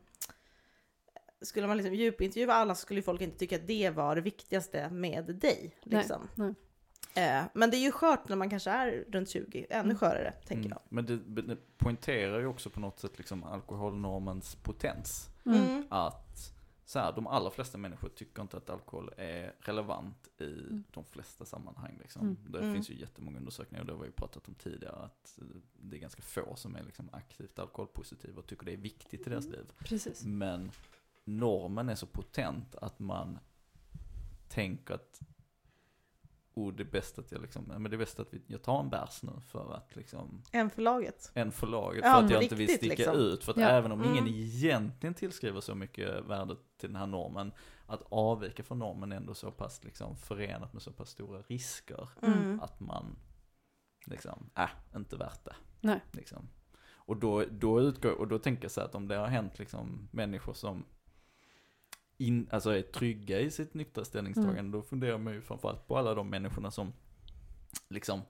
[1.43, 4.91] Skulle man liksom djupintervjua alla så skulle folk inte tycka att det var det viktigaste
[4.91, 5.77] med dig.
[5.85, 6.29] Nej, Liksom.
[6.35, 6.49] nej.
[6.49, 6.55] Eh,
[7.55, 9.97] men det är ju skört när man kanske är runt 20, ännu Mm.
[9.97, 10.71] skörare tänker Mm.
[10.71, 10.81] jag.
[10.89, 15.31] Men det, det poängterar ju också på något sätt liksom alkoholnormens potens.
[15.47, 15.59] Mm.
[15.65, 15.87] Mm.
[15.91, 16.51] Att
[16.87, 21.45] så här, de allra flesta människor tycker inte att alkohol är relevant i de flesta
[21.45, 21.99] sammanhang.
[22.03, 22.23] Liksom.
[22.23, 22.37] Mm.
[22.53, 22.75] Det Mm.
[22.75, 25.97] finns ju jättemånga undersökningar, och det har vi ju pratat om tidigare, att eh, det
[25.97, 29.47] är ganska få som är liksom aktivt alkoholpositiva och tycker det är viktigt i deras
[29.49, 29.65] liv.
[29.79, 30.25] Precis.
[30.25, 30.71] Men
[31.25, 33.39] normen är så potent att man
[34.49, 35.21] tänker att
[36.55, 38.81] oh, det är bäst att jag liksom, ja, men det är bäst att jag tar
[38.81, 41.31] en bärs nu för att liksom En för laget.
[41.35, 43.17] en för laget Ja, för att på jag inte vill riktigt, sticka liksom.
[43.27, 43.45] ut.
[43.45, 43.69] För att Ja.
[43.69, 44.35] även om ingen Mm.
[44.35, 47.53] egentligen tillskriver så mycket värde till den här normen,
[47.87, 52.09] att avvika från normen är ändå så pass liksom förenat med så pass stora risker
[52.23, 52.61] Mm.
[52.61, 53.17] att man
[54.07, 55.55] liksom, äh, inte värt det.
[55.81, 56.01] Nej.
[56.13, 56.49] Liksom.
[57.07, 59.59] Och då, då utgår, och då tänker jag så här att om det har hänt
[59.59, 60.85] liksom människor som
[62.19, 64.71] in, alltså är trygga i sitt nyktra ställningstagande, Mm.
[64.71, 66.93] då funderar man ju framförallt på alla de människorna som
[67.89, 68.21] liksom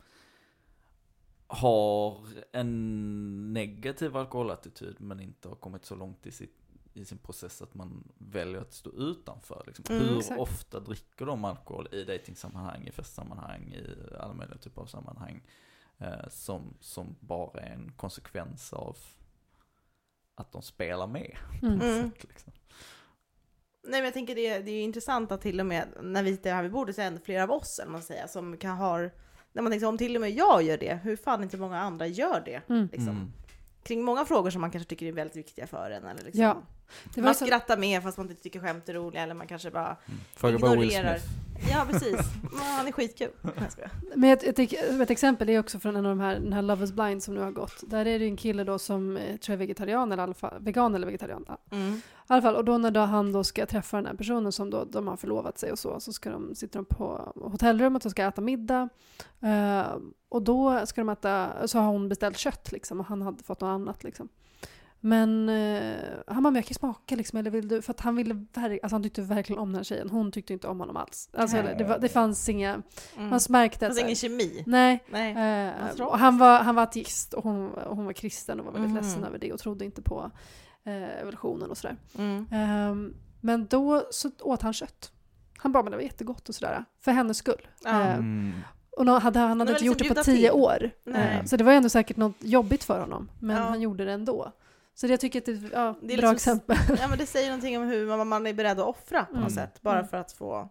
[1.47, 6.55] har en negativ alkoholattityd men inte har kommit så långt i sitt
[6.97, 9.65] i sin process att man väljer att stå utanför.
[9.67, 9.85] Liksom.
[9.89, 10.41] Mm, Hur exakt.
[10.41, 13.87] ofta dricker de alkohol i dejtingsammanhang, i festsammanhang, i
[14.19, 15.43] alla möjliga typer av sammanhang.
[15.99, 18.97] Eh, som, som bara är en konsekvens av
[20.35, 21.37] att de spelar med.
[21.51, 21.61] Mm.
[21.61, 22.11] på något Mm.
[22.11, 22.53] sätt, liksom.
[23.87, 26.37] Nej men jag tänker det, det är ju intressant att till och med när vi
[26.37, 28.77] sitter här vid bordet så är det flera av oss, eller man säger, som kan
[28.77, 28.99] ha,
[29.53, 31.81] när man tänker så, om till och med jag gör det, hur fan inte många
[31.81, 32.61] andra gör det?
[32.69, 32.89] Mm.
[32.93, 33.09] Liksom.
[33.09, 33.33] Mm.
[33.83, 36.05] Kring många frågor som man kanske tycker är väldigt viktiga för en.
[36.05, 36.43] Eller liksom.
[36.43, 36.63] Ja.
[37.15, 39.47] Det var Man så, skrattar med fast man inte tycker skämt är roliga, eller man
[39.47, 40.21] kanske bara, Mm.
[40.35, 41.19] Fråga bara Will Ignorerar.
[41.19, 41.71] Smith.
[41.71, 43.31] ja precis, Men han är skitkul.
[43.43, 43.91] Nej, jag skojar.
[44.17, 47.23] men ett, exempel är också från en av de här, den här Love is blind
[47.23, 47.91] som nu har gått.
[47.91, 50.35] Där är det en kille då som eh, tror jag är vegetarian eller i alla
[50.35, 51.45] fall, vegan eller vegetarian.
[51.71, 52.01] Mm.
[52.25, 54.71] I alla fall, och då när då han då ska träffa den här personen som
[54.71, 58.11] då, de har förlovat sig och så, så ska de, sitter de på hotellrummet och
[58.11, 58.89] ska äta middag.
[59.41, 59.97] Eh,
[60.29, 63.61] och då ska de äta, så har hon beställt kött liksom och han hade fått
[63.61, 64.29] något annat liksom.
[65.01, 65.95] Men eh,
[66.27, 67.83] han bara, men jag kan smaka liksom, eller vill du?
[67.83, 70.11] För att han ville, alltså han tyckte verkligen om den här tjejen.
[70.11, 71.29] Hon tyckte inte om honom alls.
[71.33, 71.75] Alltså, Nej.
[71.79, 72.83] det, var, det fanns inga,
[73.17, 73.29] Mm.
[73.29, 73.93] man märkte Det att...
[73.99, 74.63] fanns ingen kemi.
[74.67, 75.05] Nej.
[75.11, 75.31] Nej.
[75.69, 78.91] Eh, han var, han var ateist och hon, och hon var kristen och var väldigt
[78.91, 79.01] Mhm.
[79.03, 80.31] ledsen över det och trodde inte på
[80.85, 81.97] eh, evolutionen och sådär.
[82.19, 82.47] Mm.
[82.53, 85.11] Ehm, men då så åt han kött.
[85.59, 86.85] Han bara, men det var jättegott och sådär.
[87.01, 87.69] För hennes skull.
[87.85, 88.01] Ja.
[88.03, 88.53] Eh, Mm.
[88.91, 90.61] och nå- hade, han hade det inte gjort det liksom på bjuda tio till.
[90.61, 90.91] år.
[91.05, 91.39] Nej.
[91.39, 93.31] Eh, så det var ändå säkert något jobbigt för honom.
[93.41, 93.63] Men Ja.
[93.63, 94.53] han gjorde det ändå.
[94.95, 96.77] Så det, jag tycker att det ja, Det är bra liksom- exempel.
[97.01, 99.41] Ja men det säger någonting om hur man, man är beredd att offra på något
[99.41, 99.51] Mm.
[99.51, 100.09] sätt, bara Mm.
[100.09, 100.69] för att få...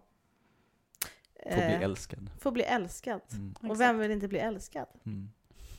[1.42, 2.30] Får bli eh, älskad.
[2.40, 3.20] få bli älskad.
[3.32, 3.70] Mm.
[3.70, 4.86] Och vem vill inte bli älskad?
[5.06, 5.28] Mm.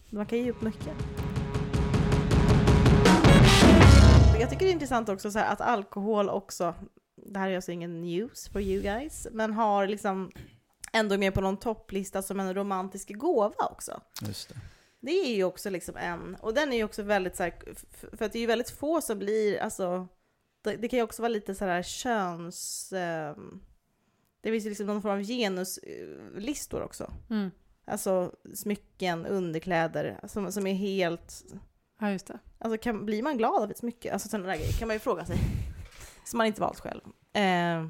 [0.09, 0.95] Man kan ge upp mycket.
[4.39, 6.75] Jag tycker det är intressant också så här, att alkohol också,
[7.15, 10.31] det här är alltså ingen news for you guys, men har liksom
[10.93, 14.01] ändå med på någon topplista som en romantisk gåva också.
[14.21, 14.55] Just det.
[14.99, 17.53] Det är ju också liksom en, och den är ju också väldigt så här,
[18.17, 20.07] för att det är ju väldigt få som blir, alltså,
[20.61, 22.93] det, det kan ju också vara lite så här köns...
[22.93, 23.61] ehm,
[24.41, 27.13] det finns ju liksom någon form av genuslistor också.
[27.29, 27.51] Mm.
[27.85, 31.43] Alltså smycken, underkläder, som, som är helt...
[31.99, 32.39] Ja, just det.
[32.59, 34.13] Alltså kan, blir man glad av ett smycke?
[34.13, 35.37] Alltså sådana där grejer kan man ju fråga sig.
[36.25, 37.01] Som man inte valt själv.
[37.33, 37.87] Eh,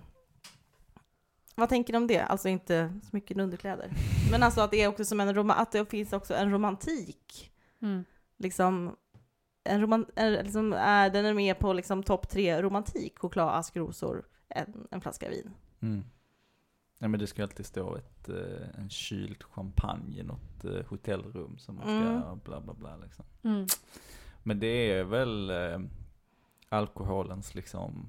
[1.56, 2.20] vad tänker ni om det?
[2.20, 3.92] Alltså inte smycken och underkläder.
[4.32, 7.52] Men alltså att det är också som en roma- att det finns också en romantik.
[7.82, 8.06] Mm.
[8.38, 8.96] Liksom,
[9.64, 13.20] en roman, en, liksom, är, den är med på liksom topp tre romantik.
[13.20, 15.52] Choklad, ask, rosor, en, en flaska vin.
[15.82, 16.04] Mm.
[17.06, 21.58] Nej men det ska alltid stå ett, eh, en kyld champagne i något eh, hotellrum
[21.58, 22.40] som man ska Mm.
[22.44, 23.26] bla bla bla liksom.
[23.44, 23.68] Mm.
[24.44, 25.80] Men det är väl eh,
[26.70, 28.08] alkoholens liksom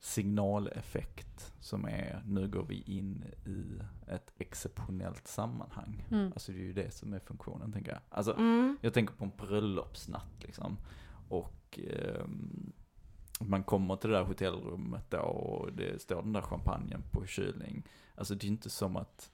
[0.00, 3.80] signaleffekt som är, nu går vi in i
[4.10, 6.06] ett exceptionellt sammanhang.
[6.10, 6.32] Mm.
[6.32, 8.00] Alltså det är ju det som är funktionen tänker jag.
[8.08, 8.76] Alltså Mm.
[8.80, 10.76] jag tänker på en bröllopsnatt liksom.
[11.28, 12.72] Och ehm,
[13.48, 17.82] man kommer till det där hotellrummet då och det står den där champagnen på kylning.
[18.14, 19.30] Alltså det är ju inte som att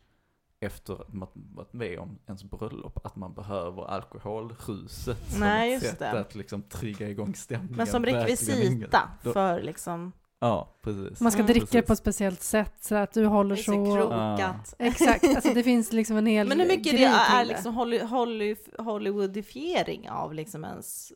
[0.61, 5.83] efter att man varit med om ens bröllop, att man behöver alkoholruset som Nej, ett
[5.83, 6.21] sätt det.
[6.21, 7.77] att liksom trigga igång stämningen.
[7.77, 10.13] Men som rekvisita för liksom...
[10.41, 11.21] Ja, precis.
[11.21, 11.53] Man ska Mm.
[11.53, 11.87] dricka Precis.
[11.87, 14.75] på ett speciellt sätt så att du håller Så krokat.
[14.79, 18.57] Exakt, alltså det finns liksom en hel Men hur mycket det är liksom Holly, Holly,
[18.79, 21.13] Hollywoodifiering av liksom ens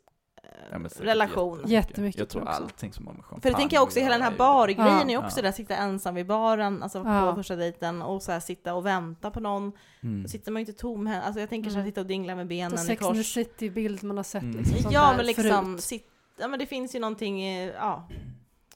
[0.73, 1.57] Ja, relation?
[1.59, 1.71] jättemycket.
[1.89, 2.63] Jättemycket Jag tror också.
[2.63, 5.11] allting som har med champagne För det tänker jag också, att hela den här bargrejen
[5.11, 5.21] Ja.
[5.21, 5.43] är också Ja.
[5.43, 7.31] där, sitta ensam vid baren, alltså Ja.
[7.31, 9.73] på första dejten och så här, sitta och vänta på någon.
[10.03, 10.23] Mm.
[10.23, 11.91] Då sitter man ju inte tomhänt, alltså jag tänker så här, Mm.
[11.93, 13.33] sitta och dingla med benen i Sex kors.
[13.33, 14.43] City-bild man har sett.
[14.43, 14.57] Mm.
[14.57, 16.07] Liksom, sånt Ja men liksom, sit,
[16.41, 18.09] ja men det finns ju någonting, ja.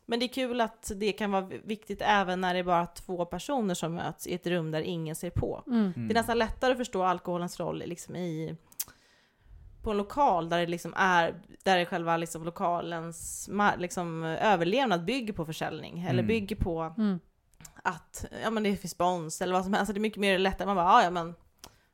[0.08, 3.24] Men det är kul att det kan vara viktigt även när det är bara två
[3.24, 5.62] personer som möts i ett rum där ingen ser på.
[5.66, 5.92] Mm.
[5.96, 6.08] Mm.
[6.08, 8.56] Det är nästan lättare att förstå alkoholens roll liksom i
[9.87, 15.32] på en lokal där det liksom är där det själva liksom lokalens liksom, överlevnad bygger
[15.32, 16.26] på försäljning eller Mm.
[16.26, 17.20] bygger på Mm.
[17.82, 19.80] att ja, men det finns spons eller vad som helst.
[19.80, 20.66] Alltså det är mycket mer lättare.
[20.66, 21.34] Man bara, "Ah, ja men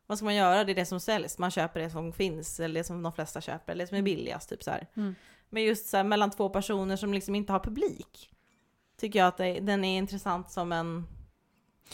[0.07, 0.64] vad ska man göra?
[0.64, 1.38] Det är det som säljs.
[1.38, 4.03] Man köper det som finns eller det som de flesta köper eller det som är
[4.03, 4.49] billigast.
[4.49, 4.70] Typ så.
[4.97, 5.14] Mm.
[5.51, 8.30] Men just så här, mellan två personer som liksom inte har publik
[9.01, 11.07] tycker jag att det, den är intressant som en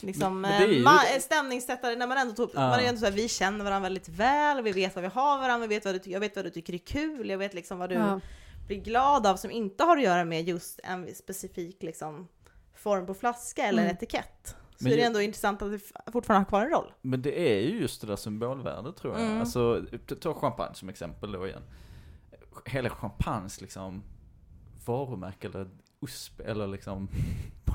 [0.00, 2.60] liksom, är ju- eh, stämningssättare när man ändå tog, Ja.
[2.60, 5.38] man är ändå så här, vi känner varandra väldigt väl, vi vet vad vi har
[5.38, 7.78] varandra, vi vet vad du, jag vet vad du tycker är kul, jag vet liksom
[7.78, 8.20] vad du Ja.
[8.66, 12.28] blir glad av som inte har att göra med just en specifik liksom,
[12.74, 13.94] form på flaska eller Mm.
[13.96, 14.56] etikett.
[14.76, 15.78] Så Men är det ju- ändå intressant att det
[16.12, 16.92] fortfarande har kvar en roll.
[17.02, 19.26] Men det är ju just det där symbolvärdet tror jag.
[19.26, 19.40] Mm.
[19.40, 19.84] Alltså,
[20.20, 21.62] ta champagne som exempel då igen.
[22.64, 24.02] Hela champagnes liksom
[24.86, 25.68] varumärke eller
[26.00, 27.08] USP eller liksom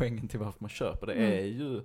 [0.03, 1.31] poängen till varför man köper det Mm.
[1.31, 1.77] är ju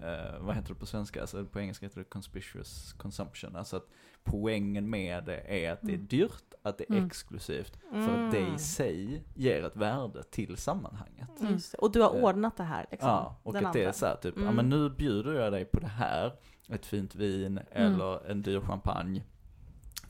[0.00, 1.20] eh, vad heter det på svenska?
[1.20, 3.56] Alltså på engelska heter det conspicuous consumption.
[3.56, 3.86] Alltså att
[4.24, 6.06] poängen med det är att det är Mm.
[6.06, 7.06] dyrt, att det är Mm.
[7.06, 7.78] exklusivt.
[7.90, 11.40] För att det i sig ger ett värde till sammanhanget.
[11.40, 11.58] Mm.
[11.78, 13.08] Och du har Eh, ordnat det här liksom.
[13.08, 14.54] Ja, och att det är så här, typ, ja Mm.
[14.56, 16.32] men nu bjuder jag dig på det här,
[16.68, 17.92] ett fint vin Mm.
[17.92, 19.22] eller en dyr champagne.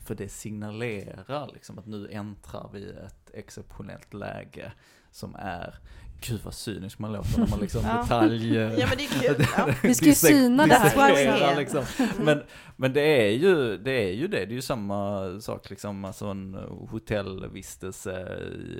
[0.05, 4.71] För det signalerar liksom att nu äntrar vi ett exceptionellt läge
[5.11, 5.75] som är,
[6.21, 8.01] gud vad cynisk man låter när man liksom Ja.
[8.01, 8.55] detalj...
[8.55, 9.45] Ja men det är kul.
[9.57, 9.69] Ja.
[9.83, 11.57] Vi ska ju syna det här.
[11.57, 11.83] liksom.
[12.19, 12.43] Men,
[12.75, 16.25] men det är ju det, är ju det, det är ju samma sak liksom, alltså
[16.25, 16.53] en
[16.89, 18.37] hotellvistelse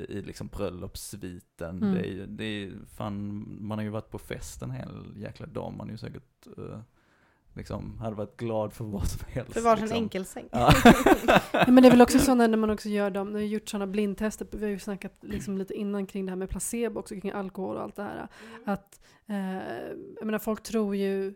[0.10, 1.84] i, i liksom bröllopssviten.
[1.84, 1.94] Mm.
[1.94, 5.46] Det är ju, det är, fan, man har ju varit på fest en hel jäkla
[5.46, 6.80] dag, man är ju säkert, eh,
[7.60, 9.54] liksom, hade varit glad för vad som helst.
[9.54, 9.98] För varsin liksom.
[10.04, 10.46] enkelsäng.
[10.52, 10.74] Ja.
[11.52, 13.46] Ja, men det är väl också så när när man också gör dem, när vi
[13.46, 16.50] har gjort sådana blindtester, vi har ju snackat liksom lite innan kring det här med
[16.50, 18.28] placebo också, kring alkohol och allt det här.
[18.66, 19.38] Att, eh,
[20.18, 21.34] jag menar folk tror ju,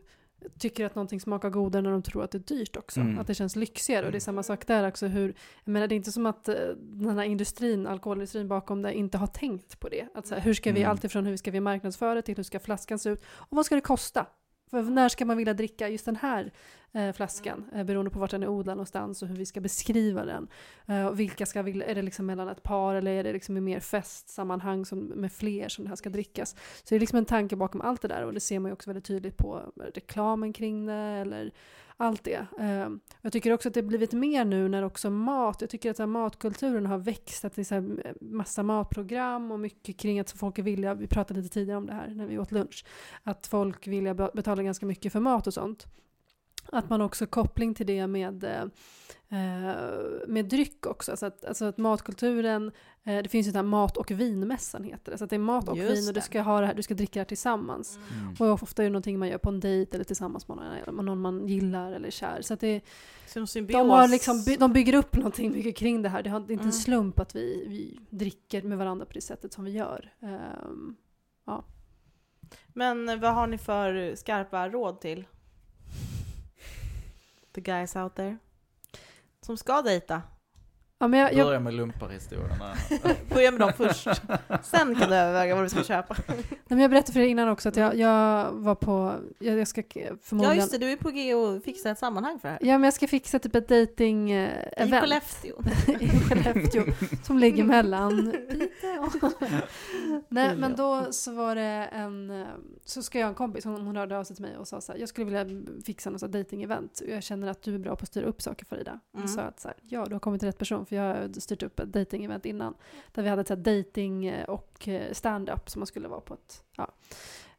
[0.59, 2.99] tycker att någonting smakar godare när de tror att det är dyrt också.
[2.99, 3.19] Mm.
[3.19, 5.95] Att det känns lyxigare och det är samma sak där också hur, jag menar det
[5.95, 9.89] är inte som att eh, den här industrin, alkoholindustrin bakom det inte har tänkt på
[9.89, 10.07] det.
[10.13, 10.91] Att så här, hur ska vi, Mm.
[10.91, 13.75] alltifrån hur ska vi marknadsföra det till hur ska flaskan se ut och vad ska
[13.75, 14.25] det kosta?
[14.73, 16.51] För när ska man vilja dricka just den här
[16.91, 17.65] eh, flaskan?
[17.73, 20.47] Eh, beroende på vart den är odlad någonstans och hur vi ska beskriva den.
[20.87, 23.61] Eh, vilka ska vilja, är det liksom mellan ett par eller är det liksom i
[23.61, 26.49] mer festsammanhang som, med fler som det här ska drickas?
[26.83, 28.73] Så det är liksom en tanke bakom allt det där och det ser man ju
[28.73, 29.61] också väldigt tydligt på
[29.93, 31.51] reklamen kring det eller
[31.97, 32.45] allt det.
[32.59, 32.89] Eh,
[33.21, 36.05] jag tycker också att det blivit mer nu när också mat, jag tycker att här,
[36.05, 40.31] matkulturen har växt, att det är så här, eh, massa matprogram och mycket kring att
[40.31, 42.85] folk är villiga, vi pratade lite tidigare om det här när vi åt lunch,
[43.23, 45.87] att folk vill betala ganska mycket för mat och sånt.
[46.71, 48.65] Att man också koppling till det med, eh,
[50.27, 51.11] med dryck också.
[51.11, 52.71] Alltså att, alltså att matkulturen,
[53.03, 55.17] eh, det finns ju den här mat och vinmässan heter det.
[55.17, 56.83] Så att det är mat och Just vin och du ska, ha det här, du
[56.83, 57.99] ska dricka det här tillsammans.
[58.39, 58.51] Mm.
[58.51, 60.91] Och ofta är det någonting man gör på en dejt eller tillsammans med någon, eller
[61.03, 62.41] någon man gillar eller är kär.
[62.41, 62.81] Så att det,
[63.25, 63.77] symbios.
[63.79, 66.23] de, har liksom, by- de bygger upp någonting mycket kring det här.
[66.23, 66.67] Det, har, det är inte Mm.
[66.67, 70.13] en slump att vi, vi dricker med varandra på det sättet som vi gör.
[70.21, 70.95] Ehm,
[72.67, 75.25] Men vad har ni för skarpa råd till
[77.53, 78.37] the guys out there?
[79.41, 80.21] Som ska dejta
[81.03, 82.75] ja, men jag, jag, Börja med lumparhistorierna.
[83.29, 84.07] Börja med dem först.
[84.63, 86.15] Sen kan du överväga vad du ska köpa.
[86.27, 86.37] nej,
[86.67, 89.83] men jag berättade för dig innan också att jag, jag var på, jag, jag ska
[89.83, 92.51] k- Ja förmodligen, just det, du är på G och fixar ett sammanhang för det
[92.51, 92.59] här.
[92.69, 94.49] Ja, men jag ska fixa typ ett dating eh,
[94.87, 95.55] I Skellefteå.
[95.99, 96.83] i Skellefteå
[97.23, 99.09] som ligger mellan Piteå.
[100.29, 102.47] Nej, men då så var det en, eh,
[102.85, 104.91] så ska jag en kompis, hon, hon hörde av sig till mig och sa så
[104.91, 107.01] här, jag skulle vilja fixa något dating-event.
[107.07, 108.99] Jag känner att du är bra på att styra upp saker Farida.
[109.13, 109.23] Mm.
[109.23, 111.39] Och sa att så här, ja du har kommit till rätt person för jag har
[111.39, 112.73] styrt upp ett dating-event innan.
[113.11, 116.21] Där vi hade ett så här dating eh, och eh, stand-up som man skulle vara
[116.21, 116.91] på ett, ja,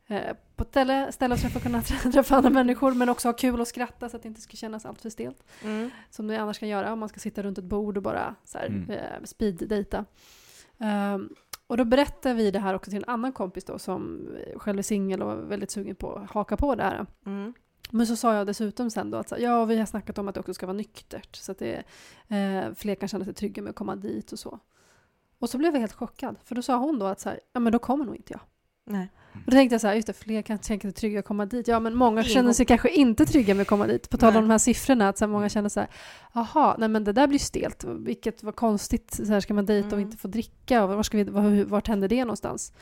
[0.07, 1.83] eh, på ett ställe, ställe för att kunna
[2.13, 4.87] träffa andra människor men också ha kul och skratta så att det inte ska kännas
[4.87, 5.91] allt för stelt Mm.
[6.11, 8.59] som det annars kan göra om man ska sitta runt ett bord och bara så
[8.59, 9.25] här, Mm.
[9.25, 10.05] speed-data.
[10.79, 11.29] Ehm,
[11.67, 14.83] och då berättade vi det här också till en annan kompis då som själv är
[14.83, 17.07] singel och var väldigt sugen på att haka på det här.
[17.27, 17.55] Mm.
[17.95, 20.35] Men så sa jag dessutom sen då att så ja, vi har snackat om att
[20.35, 21.83] det också ska vara nyktert så att det,
[22.29, 24.59] eh, fler kan känna sig trygga med att komma dit och så.
[25.39, 27.61] Och så blev jag helt chockad, för då sa hon då att så här, ja
[27.61, 28.41] men då kommer nog inte jag.
[28.87, 29.09] Nej.
[29.33, 31.47] Och då tänkte jag så här, just det, fler kan tänka sig trygga att komma
[31.47, 31.69] dit.
[31.69, 34.11] Ja, men många känner sig kanske inte trygga med att komma dit.
[34.11, 35.89] På tal om de här siffrorna, att så här, många känner så här,
[36.35, 37.85] jaha, nej men det där blir stelt.
[37.85, 40.05] Vilket var konstigt, så här ska man dejta och Mm.
[40.05, 40.85] inte få dricka?
[40.85, 42.73] Och var ska vi, var, vart händer det någonstans?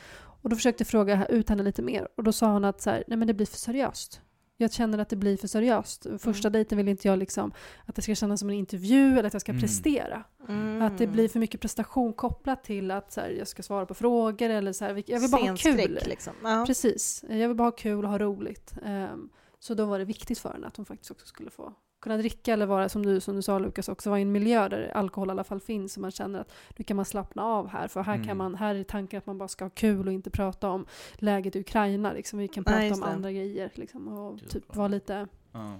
[0.42, 2.08] Och då försökte jag fråga ut henne lite mer.
[2.16, 4.20] Och då sa hon att så här, nej men det blir för seriöst.
[4.62, 6.06] Jag känner att det blir för seriöst.
[6.18, 6.52] Första Mm.
[6.52, 7.52] dejten vill inte jag liksom
[7.86, 9.62] att det ska kännas som en intervju eller att jag ska Mm.
[9.62, 10.24] prestera.
[10.48, 10.82] Mm.
[10.82, 13.94] Att det blir för mycket prestation kopplat till att så här, jag ska svara på
[13.94, 15.98] frågor eller så här, jag vill bara ha kul.
[16.06, 16.32] Liksom.
[16.42, 16.64] Ja.
[16.66, 17.24] Precis.
[17.28, 18.74] Jag vill bara ha kul och ha roligt.
[18.84, 22.16] Ehm, så då var det viktigt för henne att hon faktiskt också skulle få kunna
[22.16, 24.92] dricka eller vara, som du, som du sa Lukas, också vara i en miljö där
[24.94, 25.92] alkohol i alla fall finns.
[25.92, 27.88] Så man känner att nu kan man slappna av här.
[27.88, 28.26] För här, Mm.
[28.26, 30.86] kan man, här är tanken att man bara ska ha kul och inte prata om
[31.14, 32.12] läget i Ukraina.
[32.12, 32.38] Liksom.
[32.38, 33.14] Vi kan prata just om det.
[33.14, 33.70] andra grejer.
[33.74, 35.26] Liksom, och Gud, typ vara lite...
[35.52, 35.74] Ja.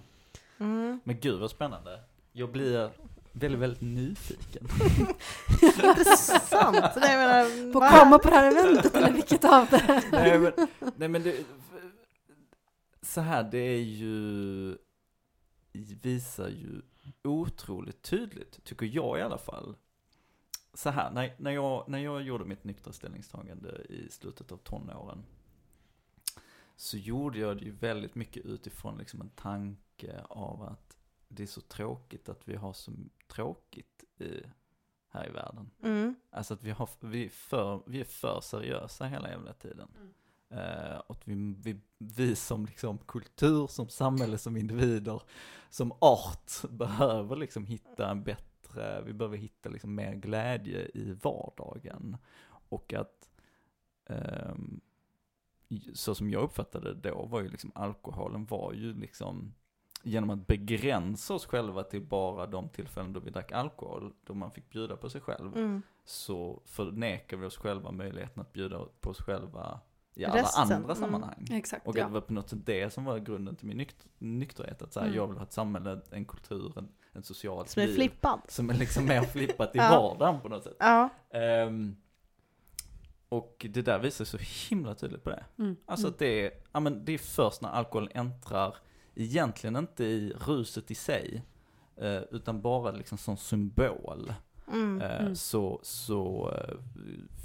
[0.60, 1.00] Mm.
[1.04, 2.00] Men gud vad spännande.
[2.32, 2.90] Jag blir
[3.32, 4.66] väldigt, väldigt nyfiken.
[5.62, 6.96] Intressant.
[6.96, 7.88] Nej, menar, Få va?
[8.00, 10.02] komma på det här eventet eller vilket av det?
[10.12, 10.52] nej men,
[10.96, 11.34] nej, men det,
[13.02, 14.76] så här, det är ju,
[15.72, 16.82] visar ju
[17.24, 19.76] otroligt tydligt, tycker jag i alla fall.
[20.74, 25.24] Så här, när, när, jag, när jag gjorde mitt nyktra ställningstagande i slutet av tonåren,
[26.76, 30.96] så gjorde jag det ju väldigt mycket utifrån liksom en tanke av att
[31.28, 32.92] det är så tråkigt att vi har så
[33.26, 34.42] tråkigt i,
[35.08, 35.70] här i världen.
[35.82, 36.14] Mm.
[36.30, 39.88] Alltså att vi, har, vi, är för, vi är för seriösa hela jävla tiden.
[40.52, 45.22] Eh, att vi, vi, vi som liksom kultur, som samhälle, som individer,
[45.70, 52.16] som art behöver liksom hitta en bättre, vi behöver hitta liksom mer glädje i vardagen.
[52.68, 53.30] Och att
[54.06, 54.80] ehm,
[55.94, 59.54] så som jag uppfattade det då var ju liksom alkoholen var ju liksom
[60.02, 64.50] genom att begränsa oss själva till bara de tillfällen då vi drack alkohol, då man
[64.50, 65.82] fick bjuda på sig själv, Mm.
[66.04, 69.80] så förnekar vi oss själva möjligheten att bjuda på oss själva
[70.14, 70.96] i alla Resten, andra mm.
[70.96, 71.46] sammanhang.
[71.50, 72.06] Exakt, Och att ja.
[72.06, 75.00] det var på något sätt det som var grunden till min nykt nykterhet, att så
[75.00, 75.16] här, Mm.
[75.16, 77.94] jag vill ha ett samhälle, en kultur, en, en socialt Som är liv.
[77.94, 78.40] flippad.
[78.48, 79.88] Som är liksom mer flippat i Ja.
[79.90, 80.76] vardagen på något sätt.
[80.78, 81.08] Ja.
[81.30, 81.96] Ehm,
[83.28, 84.38] och det där visar så
[84.70, 85.44] himla tydligt på det.
[85.58, 85.76] Mm.
[85.86, 86.12] Alltså mm.
[86.12, 88.74] att det är, ja men det är först när alkoholen äntrar,
[89.14, 91.42] egentligen inte i ruset i sig,
[91.96, 94.32] eh, utan bara liksom som symbol,
[94.72, 95.00] Mm.
[95.00, 95.36] eh, Mm.
[95.36, 96.74] så, så eh,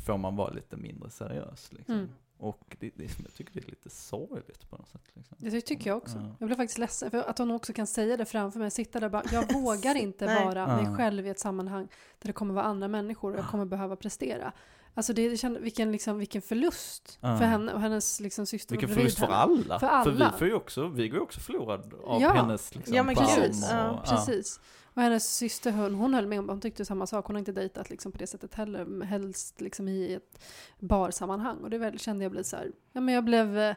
[0.05, 2.09] får man vara lite mindre seriös liksom.
[2.39, 2.49] Mm.
[2.49, 5.01] Och det, det, jag tycker det är lite sorgligt på något sätt.
[5.13, 5.37] Liksom.
[5.39, 6.17] Det tycker jag också.
[6.17, 6.35] Ja.
[6.39, 8.71] Jag blev faktiskt ledsen för att hon också kan säga det framför mig.
[8.71, 11.87] Sitta där och bara, jag vågar inte vara mig själv i ett sammanhang
[12.19, 14.53] där det kommer vara andra människor och jag kommer behöva prestera.
[14.93, 17.37] Alltså det, det kände, vilken, liksom, vilken förlust Ja.
[17.37, 19.79] för henne och hennes liksom, syster Vilken förlust för alla.
[19.79, 20.31] För alla.
[20.33, 22.33] vi, får ju också, vi går ju också förlorade av Ja.
[22.33, 23.63] hennes liksom, Ja, men precis.
[23.63, 24.59] och- Ja, Precis.
[24.97, 27.25] Och hennes syster hon, hon höll med om, hon tyckte samma sak.
[27.25, 29.03] Hon har inte dejtat liksom på det sättet heller.
[29.05, 30.39] Helst liksom i ett
[30.79, 31.57] barsammanhang.
[31.57, 33.75] Och det väl, kände jag blev så här, ja men jag blev eh,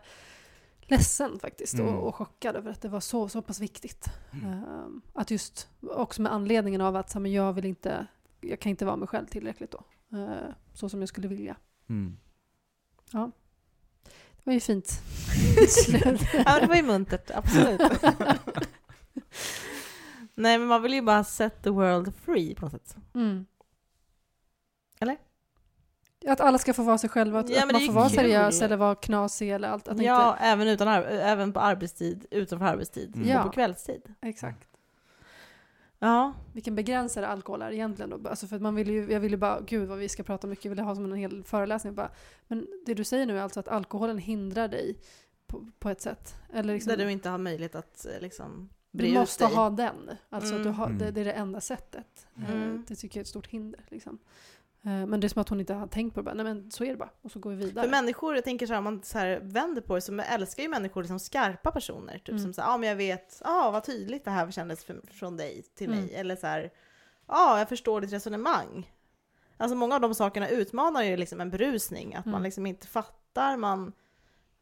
[0.81, 1.95] ledsen faktiskt Mm.
[1.95, 4.05] och, och chockad över att det var så, så pass viktigt.
[4.33, 4.53] Mm.
[4.53, 8.07] Ehm, att just, också med anledningen av att så här, men jag vill inte,
[8.41, 9.85] jag kan inte vara mig själv tillräckligt då.
[10.19, 11.57] Eh, så som jag skulle vilja.
[11.89, 12.17] Mm.
[13.13, 14.93] Det var ju fint.
[16.47, 17.81] Ja, det var ju muntert, absolut.
[20.41, 22.97] Nej, men man vill ju bara set the world free på något sätt.
[23.15, 23.47] Mm.
[25.01, 25.17] Eller?
[26.27, 28.17] Att alla ska få vara sig själva, att, Ja, att man får vara kul.
[28.17, 29.89] seriös eller vara knasig eller allt.
[29.89, 33.29] Att inte, Ja, även, utan även på arbetstid, utanför arbetstid Mm.
[33.29, 33.39] Ja.
[33.41, 34.15] och på kvällstid.
[34.21, 34.67] Exakt.
[35.99, 38.29] Ja, Vilken begränsare alkohol är egentligen då.
[38.29, 40.47] Alltså för att man vill ju, jag vill ju bara, gud vad vi ska prata
[40.47, 41.95] mycket, jag vill ha som en hel föreläsning.
[41.95, 42.11] Bara,
[42.49, 44.99] men det du säger nu är alltså att alkoholen hindrar dig
[45.47, 46.35] på, på ett sätt?
[46.53, 49.55] Eller liksom, där du inte har möjlighet att eh, liksom du måste dig.
[49.55, 50.11] ha den.
[50.31, 50.75] Alltså att du Mm.
[50.75, 51.15] har, det, Mm.
[51.15, 52.27] det är det enda sättet.
[52.37, 52.85] Eh, Mm.
[52.89, 53.81] Det tycker jag är ett stort hinder.
[53.89, 54.19] Liksom.
[54.83, 56.25] Eh, Men det är som att hon inte har tänkt på det.
[56.25, 57.11] Bara, Nej men så är det bara.
[57.23, 57.85] Och så går vi vidare.
[57.85, 60.63] För människor, jag tänker så här, om man så här vänder på det, så älskar
[60.63, 62.19] ju människor liksom skarpa personer.
[62.19, 62.43] Typ Mm.
[62.43, 65.37] som så här, ja men jag vet, ja vad tydligt det här kändes för, från
[65.37, 66.01] dig till Mm.
[66.05, 66.15] mig.
[66.15, 66.71] Eller så här,
[67.29, 68.91] ja jag förstår ditt resonemang.
[69.57, 72.15] Alltså många av de sakerna utmanar ju liksom en berusning.
[72.15, 72.45] Att man Mm.
[72.45, 73.93] liksom inte fattar, man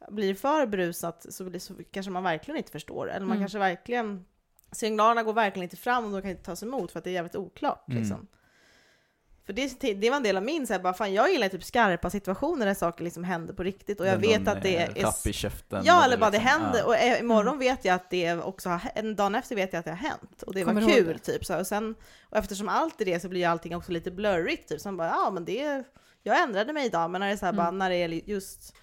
[0.08, 3.10] blir för berusat så, blir, så kanske man verkligen inte förstår.
[3.10, 3.38] Eller man Mm.
[3.42, 4.24] kanske verkligen,
[4.72, 7.14] signalerna går verkligen inte fram och de kan inte tas emot för att det är
[7.14, 7.88] jävligt oklart.
[7.88, 8.00] Mm.
[8.02, 8.26] Liksom.
[9.46, 11.64] För det, det var en del av min, så här, bara, fan, jag gillar typ
[11.64, 15.02] skarpa situationer där saker liksom händer på riktigt och jag vet att det är...
[15.02, 15.82] Rapp i käften.
[15.84, 16.78] Ja, eller bara det liksom- händer.
[16.78, 16.84] ja.
[16.86, 19.84] Och eh, imorgon vet jag att det också har en dagen efter vet jag att
[19.84, 20.42] det har hänt.
[20.42, 21.32] Och det Kommer var kul, det?
[21.32, 21.44] typ.
[21.44, 24.80] Så, och, sen, och eftersom allt är det så blir allting också lite blurrigt, typ.
[24.80, 25.84] Så man bara, ja men det...
[26.22, 27.64] Jag ändrade mig idag, men när det är så här, Mm.
[27.64, 28.74] bara, när det är just...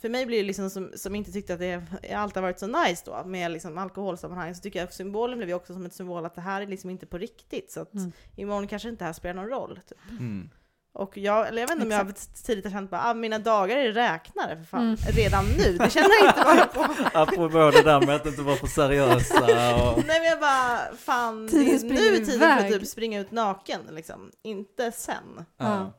[0.00, 1.82] För mig blir det liksom som, som inte tyckte att det
[2.14, 5.48] alltid har varit så nice då med liksom alkoholsammanhang så tycker jag att symbolen blev
[5.48, 7.94] ju också som ett symbol att det här är liksom inte på riktigt så att
[7.94, 8.12] Mm.
[8.36, 9.80] imorgon kanske inte det här spelar någon roll.
[9.88, 9.98] Typ.
[10.10, 10.50] Mm.
[10.92, 13.76] Och jag, eller jag vet inte om jag tidigt har känt bara, ah, mina dagar
[13.76, 14.96] är räknade för fan, Mm.
[14.96, 15.78] redan nu.
[15.78, 16.94] Det känner jag inte bara på.
[17.18, 19.44] Apropå det där med att inte vara för seriösa
[19.90, 20.04] och...
[20.06, 22.88] Nej men jag bara, fan, det Tiden är springer nu är tiden för att typ
[22.88, 24.30] springa ut naken liksom.
[24.42, 25.44] Inte sen.
[25.56, 25.92] Ja.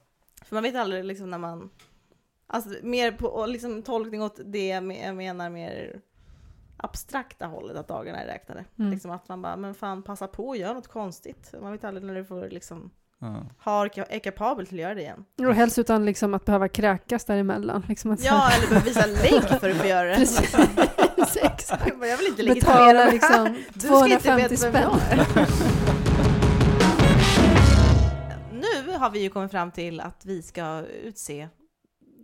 [0.45, 1.69] För man vet aldrig liksom när man,
[2.51, 6.01] alltså mer på och liksom tolkning åt det jag me- jag menar mer
[6.77, 8.65] abstrakta hållet att dagarna är räknade.
[8.79, 8.91] Mm.
[8.91, 11.53] Liksom att man bara, men fan passa på och gör något konstigt.
[11.61, 13.35] Man vet aldrig när du får liksom, Ja.
[13.59, 15.25] har, är kapabel till att göra det igen.
[15.39, 17.83] Och helst utan liksom att behöva kräkas däremellan.
[17.87, 20.15] Liksom att Ja, eller behöver visa lägg för att få göra det.
[20.15, 20.55] Precis,
[21.41, 21.87] exakt.
[21.87, 25.45] Jag bara, Jag vill inte legitimera liksom Du ska inte 250 veta vem jag spänn.
[28.85, 31.47] Nu har vi ju kommit fram till att vi ska utse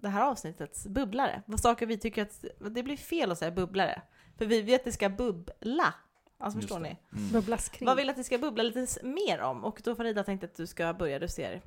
[0.08, 1.42] det här avsnittets bubblare.
[1.46, 4.02] Vad saker vi tycker att det blir fel att säga bubblare.
[4.38, 5.94] För vi vet att det ska bubbla.
[6.40, 6.90] Alltså Just förstår det.
[7.12, 7.20] ni?
[7.20, 7.32] Mm.
[7.32, 7.86] Bubblas kring.
[7.86, 9.64] Vad vill att det ska bubbla lite mer om?
[9.64, 11.62] Och då Farida tänkte att du ska börja, du ser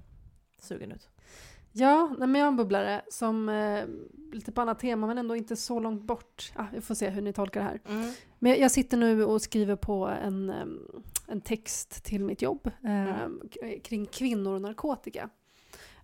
[0.59, 1.09] sugen ut.
[1.73, 3.85] Ja, nej, men jag har en bubblare som eh,
[4.33, 6.53] lite på annat tema men ändå inte så långt bort.
[6.57, 7.81] Ah, vi får se hur ni tolkar det här.
[7.89, 8.13] Mm.
[8.39, 13.09] Men jag sitter nu och skriver på en, em, en text till mitt jobb em,
[13.09, 13.41] Mm.
[13.85, 15.29] kring kvinnor och narkotika.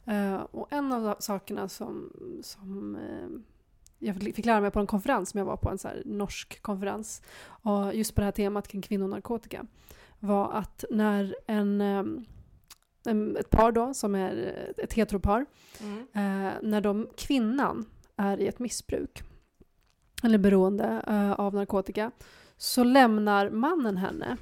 [0.07, 3.45] Eh, och en av sakerna som, som em,
[3.99, 7.23] jag fick lära mig på en konferens som jag var på, en så norsk konferens,
[7.47, 9.67] och just på det här temat kring kvinnor och narkotika,
[10.19, 11.81] var att när en,
[13.07, 14.33] en ett par då, som är
[14.77, 15.47] ett heteropar,
[15.81, 15.99] Mm.
[15.99, 17.87] Eh, när de, kvinnan
[18.17, 19.23] är i ett missbruk
[20.23, 22.11] eller beroende eh, av narkotika
[22.57, 24.37] så lämnar mannen henne,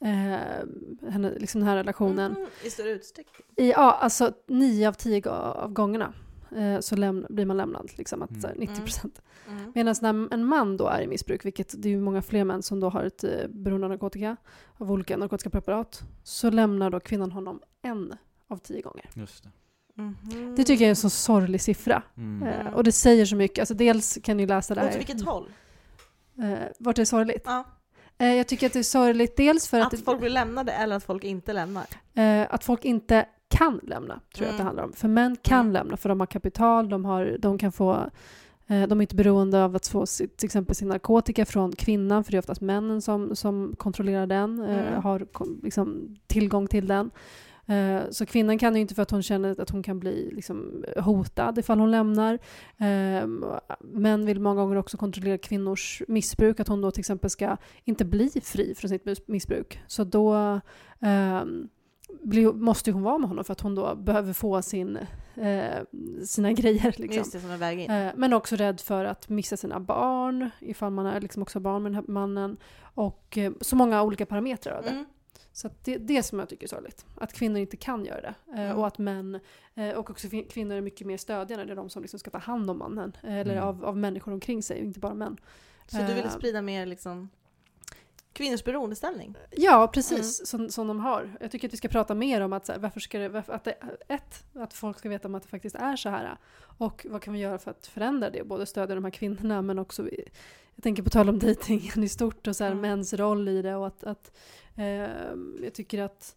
[0.00, 3.46] eh, henne liksom den här relationen Mm, I större utsträckning.
[3.56, 6.12] i, ja, alltså nio av tio av gångerna
[6.56, 8.42] eh, så läm- blir man lämnad, liksom att Mm.
[8.42, 9.22] så här, 90 procent.
[9.48, 9.72] Mm.
[9.74, 12.62] Medan när en man då är i missbruk, vilket det är ju många fler män
[12.62, 14.36] som då har ett eh, beroende av narkotika,
[14.78, 18.14] av olika narkotiska preparat, så lämnar då kvinnan honom en
[18.48, 19.10] av tio gånger.
[19.14, 19.50] Just det.
[19.94, 20.54] Mhm.
[20.56, 22.02] Det tycker jag är en så sorglig siffra.
[22.16, 22.48] Mm.
[22.48, 23.58] Eh, och det säger så mycket.
[23.58, 24.96] Alltså dels kan ni läsa det Åt här.
[24.98, 25.50] vilket håll?
[26.38, 27.42] Eh, vart det är sorgligt?
[27.44, 27.64] Ja.
[28.20, 30.96] Eh, jag tycker att det är sorgligt dels för att, Att folk blir lämnade eller
[30.96, 31.84] att folk inte lämnar?
[32.14, 34.66] eh, att folk inte kan lämna, tror jag att det Mm.
[34.66, 34.92] handlar om.
[34.92, 35.72] För män kan Mm.
[35.72, 37.92] lämna, för de har kapital, de, har, de kan få
[38.66, 42.24] eh, de är inte beroende av att få sitt, till exempel sin narkotika från kvinnan,
[42.24, 45.02] för det är oftast männen som, som kontrollerar den, Mm.
[45.02, 45.26] har
[45.62, 47.10] liksom, tillgång till den.
[47.70, 50.84] Eh, Så kvinnan kan ju inte för att hon känner att hon kan bli liksom,
[50.96, 52.34] hotad ifall hon lämnar.
[52.78, 53.26] Eh,
[53.80, 58.04] Män vill många gånger också kontrollera kvinnors missbruk, att hon då till exempel ska inte
[58.04, 59.80] bli fri från sitt mis- missbruk.
[59.86, 60.60] Så då
[61.00, 61.68] ehm,
[62.22, 64.98] blir, måste hon vara med honom för att hon då behöver få sin,
[65.36, 65.82] eh,
[66.24, 66.94] sina grejer.
[66.98, 67.22] Liksom.
[67.90, 71.82] Eh, men också rädd för att missa sina barn, ifall man är liksom också barn
[71.82, 72.56] med den här mannen.
[72.94, 74.90] Och eh, så många olika parametrar av det.
[74.90, 75.04] Mm.
[75.52, 77.06] Så det är det som jag tycker är sorgligt.
[77.16, 78.34] Att kvinnor inte kan göra det.
[78.52, 78.76] Eh, Mm.
[78.78, 79.40] Och att män,
[79.74, 81.64] eh, och också kvinnor är mycket mer stödjande.
[81.64, 83.16] Det är de som liksom ska ta hand om mannen.
[83.22, 83.64] Eller Mm.
[83.68, 85.36] av, av människor omkring sig, inte bara män.
[85.86, 87.28] Så du vill Eh, sprida mer liksom
[88.32, 89.34] kvinnors beroendeställning?
[89.50, 90.40] Ja, precis.
[90.40, 90.46] Mm.
[90.46, 91.36] Som, som de har.
[91.40, 93.52] Jag tycker att vi ska prata mer om att, så här, varför ska det, varför,
[93.52, 93.74] att det,
[94.08, 96.36] ett, att folk ska veta om att det faktiskt är så här.
[96.78, 98.44] Och vad kan vi göra för att förändra det?
[98.44, 100.08] Både stödja de här kvinnorna men också,
[100.74, 102.82] jag tänker på tal om dejtingen i stort och så här, Mm.
[102.82, 104.36] mäns roll i det och att, att
[105.62, 106.36] jag tycker att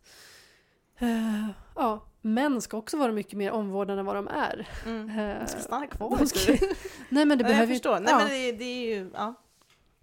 [1.00, 4.68] eh, ja, män ska också vara mycket mer omvårdande än vad de är.
[4.86, 5.10] Mm.
[5.10, 6.18] Eh, Jag ska stanna kvar.
[6.18, 6.52] de ska-
[7.10, 8.00] Nej men det Ja, behöver jag ju- förstår.
[8.00, 8.18] Nej, ja.
[8.18, 9.34] men det, det är ju, ja.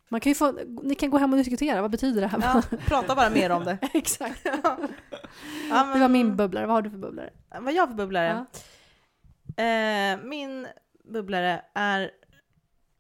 [0.08, 2.40] Man kan ju få, ni kan gå hem och diskutera, vad betyder det här?
[2.70, 2.78] ja.
[2.86, 3.78] Prata bara mer om det.
[3.94, 4.40] Exakt.
[4.62, 4.76] Ja.
[5.84, 7.30] Men, Det var min bubblare, vad har du för bubblare?
[7.60, 8.46] Vad jag har för bubblare?
[9.56, 10.66] Eh, min
[11.04, 12.10] bubblare är,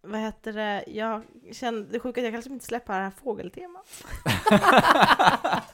[0.02, 1.22] vad heter det, jag
[1.52, 3.86] kände, det sjuka att jag kanske inte släpper det här fågeltemat.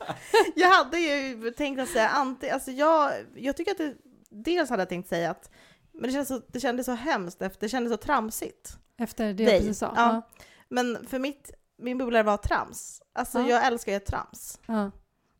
[0.54, 3.94] jag hade ju tänkt att säga anti, alltså jag, jag tycker att det,
[4.30, 5.50] dels hade jag tänkt säga att,
[5.92, 8.78] men det kändes så, det kändes så hemskt, efter, det kändes så tramsigt.
[8.98, 9.46] Efter det Dig.
[9.46, 9.92] jag precis sa?
[9.96, 10.22] Ja.
[10.68, 13.02] Men för mitt, min bubblare var trams.
[13.14, 13.48] Alltså Ja.
[13.48, 14.60] jag älskar ju trams.
[14.66, 14.90] Ja.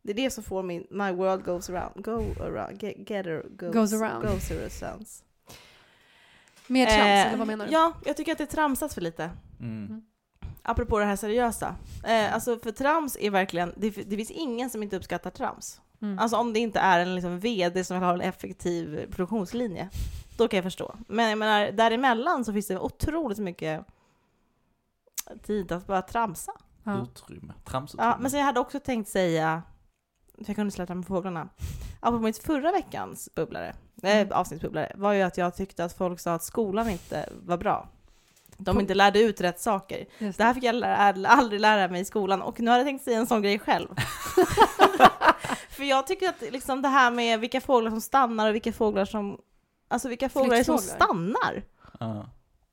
[0.03, 3.27] Det är det som får min, my world goes around, go around, get, get
[3.57, 4.23] goes, Goes around.
[4.27, 5.07] goes around.
[6.67, 7.73] Mer trams, Eh, eller vad menar du?
[7.73, 9.31] Ja, jag tycker att det tramsas för lite.
[9.61, 10.03] Mm.
[10.63, 11.75] Apropå det här seriösa.
[12.05, 15.81] Eh, alltså för trams är verkligen, det, det finns ingen som inte uppskattar trams.
[16.03, 16.19] Mm.
[16.19, 19.89] Alltså om det inte är en liksom VD som vill ha en effektiv produktionslinje.
[20.37, 20.95] Då kan jag förstå.
[21.09, 23.87] Men jag menar, däremellan så finns det otroligt mycket
[25.43, 26.53] tid att bara tramsa.
[26.85, 27.03] ja.
[27.03, 27.53] Utrymme.
[27.65, 28.11] Tramsutrymme.
[28.11, 29.63] Ja, men sen jag hade också tänkt säga,
[30.37, 31.49] för jag kunde släppa med fåglarna,
[32.01, 34.29] apropå mitt förra veckans bubblare, Mm.
[34.31, 37.89] äh, avsnittsbubblare, var ju att jag tyckte att folk sa att skolan inte var bra.
[38.59, 40.07] De inte lärde ut rätt saker.
[40.19, 42.87] Just Det här fick jag lära, aldrig lära mig i skolan och nu har jag
[42.87, 43.89] tänkt säga en sån grej själv.
[45.71, 49.05] För jag tycker att liksom det här med vilka fåglar som stannar och vilka fåglar
[49.05, 49.41] som
[49.89, 51.63] Alltså vilka fåglar som stannar?
[52.01, 52.27] Ja.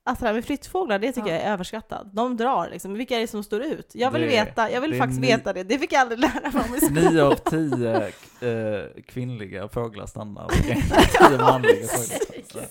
[0.06, 1.34] Alltså det här med flyttfåglar, det tycker Ja.
[1.36, 2.08] jag är överskattat.
[2.14, 3.92] De drar liksom, vilka är det som står ut?
[3.96, 5.64] Jag vill Det- veta, jag vill faktiskt ni- veta det.
[5.64, 7.14] Det fick jag aldrig lära mig om i skolan.
[7.14, 8.08] Nio av tio
[8.42, 10.48] eh, kvinnliga fåglar stannar.
[11.30, 12.68] Tio manliga fåglar stannar.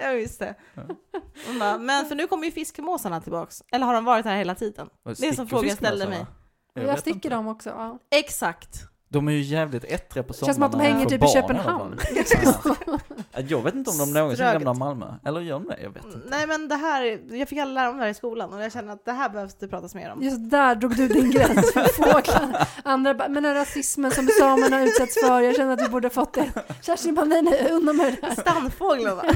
[0.00, 0.54] Ja, just det.
[0.74, 1.78] Ja.
[1.78, 3.62] Men för nu kommer ju fiskmåsarna tillbaks.
[3.72, 4.86] Eller har de varit här hela tiden?
[5.04, 6.26] Och Det är en sån sticker fråga jag ställde mig.
[6.74, 7.28] Jag, vet sticker inte.
[7.28, 7.68] dem också.
[7.70, 7.98] Ja.
[8.10, 8.82] Exakt.
[9.08, 10.46] De är ju jävligt ettriga på sommaren.
[10.46, 11.98] känns som att de hänger typ i Köpenhamn.
[13.48, 14.54] Jag vet inte om de någonsin Ströget.
[14.54, 15.14] lämnar Malmö.
[15.24, 15.78] Eller gör de det?
[15.82, 16.20] Jag vet inte.
[16.30, 17.02] Nej men det här,
[17.34, 19.28] jag fick aldrig lära mig det här i skolan och jag känner att det här
[19.28, 20.22] behövs det pratas mer om.
[20.22, 22.68] Just där drog du din gräns för fåglar.
[22.84, 26.32] Andra bara, men den rasismen som samerna utsätts för, jag känner att vi borde fått
[26.32, 26.52] det.
[26.82, 28.34] Kerstin bara, nej nej, undan med det där.
[28.34, 29.22] Stannfåglarna.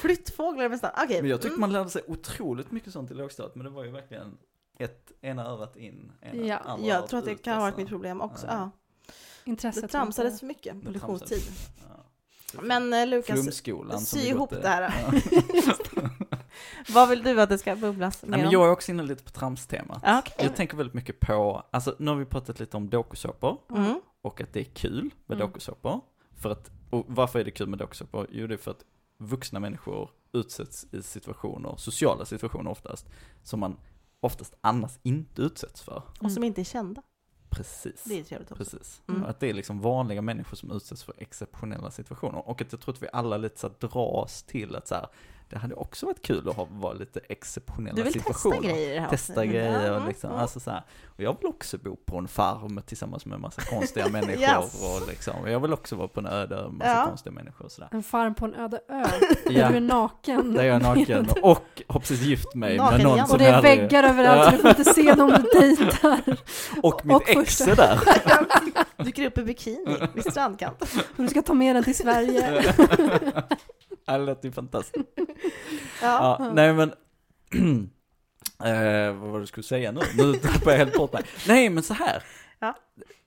[0.00, 0.90] Flyttfåglar med stann.
[1.04, 1.20] Okej.
[1.20, 1.60] Men jag tyckte mm.
[1.60, 3.54] man lärde sig otroligt mycket sånt i lågstadiet.
[3.54, 4.36] Men det var ju verkligen
[4.78, 6.58] ett, ena örat in, ena Ja.
[6.58, 7.80] andra Jag tror att det kan ha varit alltså.
[7.80, 8.46] mitt problem också.
[8.46, 8.52] Ja.
[8.52, 8.70] Ja.
[9.44, 9.82] Intresset.
[9.82, 11.42] Det tramsades för mycket på lektionstid.
[11.88, 12.03] Ja.
[12.62, 14.92] Men eh, Lukas, Flumskolan sy ihop det här.
[16.94, 18.52] Vad vill du att det ska bubblas Nej, mer men om?
[18.52, 20.02] jag är också inne lite på tramstemat.
[20.02, 20.34] Okej.
[20.46, 24.00] Jag tänker väldigt mycket på, alltså nu har vi pratat lite om dokusåpor Mm.
[24.22, 25.48] och att det är kul med Mm.
[25.48, 26.00] dokusåpor.
[26.36, 28.26] För att, och varför är det kul med dokusåpor?
[28.30, 28.84] Jo, det är för att
[29.18, 33.06] vuxna människor utsätts i situationer, sociala situationer oftast,
[33.42, 33.76] som man
[34.20, 36.02] oftast annars inte utsätts för.
[36.20, 37.02] Och som inte är kända.
[37.54, 38.04] Precis.
[38.04, 38.64] Det är trevligt också.
[38.64, 39.02] Precis.
[39.08, 39.24] Mm.
[39.24, 42.48] Att det är liksom vanliga människor som utsätts för exceptionella situationer.
[42.48, 45.06] Och att jag tror att vi alla lite så dras till att så här,
[45.54, 48.56] det hade också varit kul att ha, vara lite exceptionella Du vill situationer.
[48.56, 50.38] testa grejer här Testa grejer Ja, och liksom, ja.
[50.38, 50.82] alltså så här.
[51.06, 54.82] Och jag vill också bo på en farm tillsammans med en massa konstiga människor Yes.
[55.02, 57.06] och liksom, jag vill också vara på en öde med massa Ja.
[57.06, 57.88] konstiga människor och sådär.
[57.92, 59.04] En farm på en öde ö.
[59.44, 59.50] Ja.
[59.52, 60.54] Där du är naken.
[60.54, 63.26] Där jag är naken och har precis gift mig Naken med någon igen.
[63.26, 66.20] som Och det är väggar överallt så du får inte se dem du dejtar.
[66.82, 68.00] Och mitt och ex första- är där.
[69.04, 70.88] Dyker upp i bikini vid strandkanten.
[71.16, 72.62] Du ska ta med den till Sverige.
[74.18, 75.08] Det lät ju fantastiskt.
[76.02, 76.36] Ja.
[76.38, 76.88] Ja, nej men,
[78.64, 80.00] eh, vad var det du skulle säga nu?
[80.16, 81.24] Nu tappade jag helt bort mig.
[81.48, 82.22] Nej men så här.
[82.58, 82.74] Ja.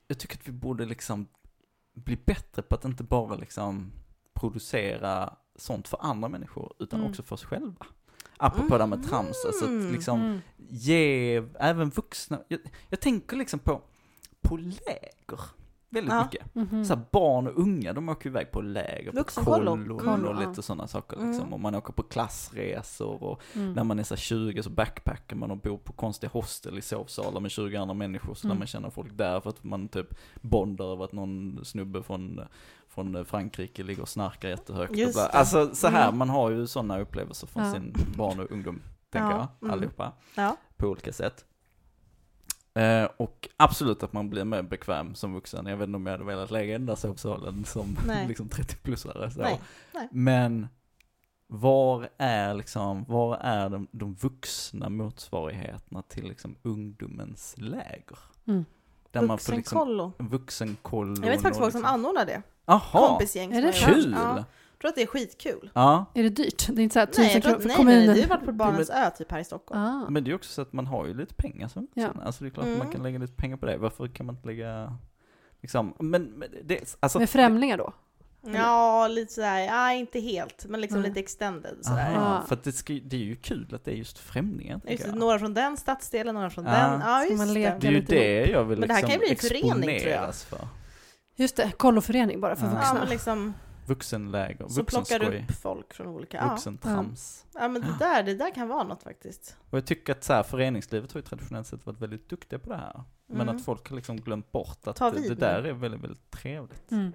[0.08, 1.28] Jag tycker att vi borde liksom
[1.96, 3.92] bli bättre på att inte bara liksom
[4.34, 7.10] producera sånt för andra människor, utan Mm.
[7.12, 7.86] också för oss själva.
[8.38, 9.92] Apropå det här med trams, alltså att Mm.
[9.94, 10.40] liksom Mm.
[10.70, 12.60] ge även vuxna, jag,
[12.90, 13.82] jag tänker liksom på,
[14.42, 15.40] på läger
[15.90, 16.24] väldigt Ja.
[16.24, 16.56] mycket.
[16.56, 16.86] Mhm.
[16.86, 19.72] Så här, barn och unga, de åker iväg på läger, på Vuxenkollo.
[19.72, 20.50] kollo Kollo, och ja.
[20.50, 21.34] lite sådana saker liksom.
[21.42, 21.54] Mm.
[21.54, 23.74] Och man åker på klassresor och Mm.
[23.74, 26.82] när man är så här 20 så backpackar man och bor på konstiga hostel i
[26.82, 28.56] sovsalar med 20 andra människor så Mm.
[28.56, 30.08] när man känner folk där för att man typ
[30.42, 32.42] bondar över att någon snubbe från,
[32.88, 34.92] från Frankrike ligger och snarkar jättehögt.
[34.92, 35.28] och Just det.
[35.28, 36.18] Alltså så här, Mm.
[36.18, 37.74] man har ju sådana upplevelser från Ja.
[37.74, 39.74] sin barn och ungdom, tänker Ja, jag, mm.
[39.74, 40.56] allihopa, Ja.
[40.78, 41.46] på olika sätt.
[42.78, 45.66] Eh, och absolut att man blir mer bekväm som vuxen.
[45.66, 47.98] Jag vet inte om jag hade velat lägga den där sovsalen som
[48.28, 49.30] liksom 30-plussare.
[49.30, 49.42] Så.
[49.42, 49.62] Nej.
[49.94, 50.08] Nej.
[50.12, 50.68] Men
[51.48, 58.20] var är liksom, var är de, de vuxna motsvarigheterna till liksom ungdomens läger?
[58.48, 58.66] Mm.
[59.12, 60.12] Där man får liksom, Vuxenkollo.
[60.18, 61.26] vuxenkollo.
[61.26, 62.42] Jag vet faktiskt folk som liksom, anordnar det.
[62.66, 64.16] Jaha, Kompisgäng Är som det kul!
[64.18, 64.44] Ja,
[64.82, 65.70] tror att det är skitkul.
[65.74, 66.68] Ja, Är det dyrt?
[66.68, 67.98] Det är inte så här Nej, tusen jag tror, kronor att- för nej, kommunen?
[68.00, 69.82] nej, nej, du har varit på Barnens ö typ här i Stockholm.
[69.82, 70.10] Ah.
[70.10, 72.12] men det är också så att man har ju lite pengar som vuxen.
[72.16, 72.22] Ja.
[72.26, 72.78] Alltså det är klart Mm.
[72.80, 73.78] att man kan lägga lite pengar på det.
[73.78, 74.98] Varför kan man inte lägga,
[75.62, 77.20] liksom, men, men det, alltså.
[77.20, 77.94] Med främlingar då?
[78.54, 81.10] Ja, lite sådär, ja inte helt, men liksom Nej.
[81.10, 82.16] lite extended sådär.
[82.16, 82.48] Aha, Ah.
[82.48, 85.10] för att det, ska, det är ju kul att det är just främlingar, Just det,
[85.10, 85.18] jag.
[85.18, 86.72] några från den stadsdelen, några från Ja.
[86.72, 87.00] den.
[87.02, 87.54] Ja, just man det.
[87.54, 87.78] leka?
[87.80, 90.00] Det är ju det jag vill Men det här liksom kan ju bli en förening,
[90.00, 90.36] tror jag.
[90.36, 90.68] för.
[91.36, 92.72] Just det, kolloförening bara för Ja.
[92.74, 93.00] Ja, vuxna.
[93.00, 93.54] men liksom,
[93.88, 96.50] Vuxenläger, så plockar vuxenskoj, upp folk från olika, ja.
[96.50, 97.46] vuxentrams.
[97.54, 99.58] ja men det där, det där kan vara något faktiskt.
[99.70, 102.70] Och jag tycker att så här, föreningslivet har ju traditionellt sett varit väldigt duktiga på
[102.70, 103.04] det här.
[103.30, 103.56] Men Mm.
[103.56, 106.92] att folk har liksom glömt bort att det, det där är väldigt, väldigt trevligt.
[106.92, 107.12] Mm.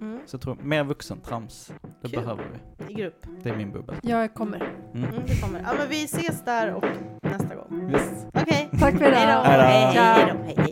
[0.00, 0.20] Mm.
[0.26, 2.20] Så jag tror, mer vuxentrams, det Kul.
[2.20, 2.44] behöver
[2.86, 2.92] vi.
[2.92, 3.26] I grupp.
[3.42, 3.94] Det är min bubbel.
[4.02, 4.74] Jag kommer.
[4.94, 5.08] Mm.
[5.10, 5.60] Mm, det kommer.
[5.60, 6.84] Ja men vi ses där och
[7.22, 7.86] nästa gång.
[7.92, 8.26] Visst.
[8.34, 8.68] Okej.
[8.80, 9.42] Tack för idag.
[9.44, 9.62] Hej då.
[10.00, 10.44] Hej då.
[10.44, 10.68] Hej, hej, hej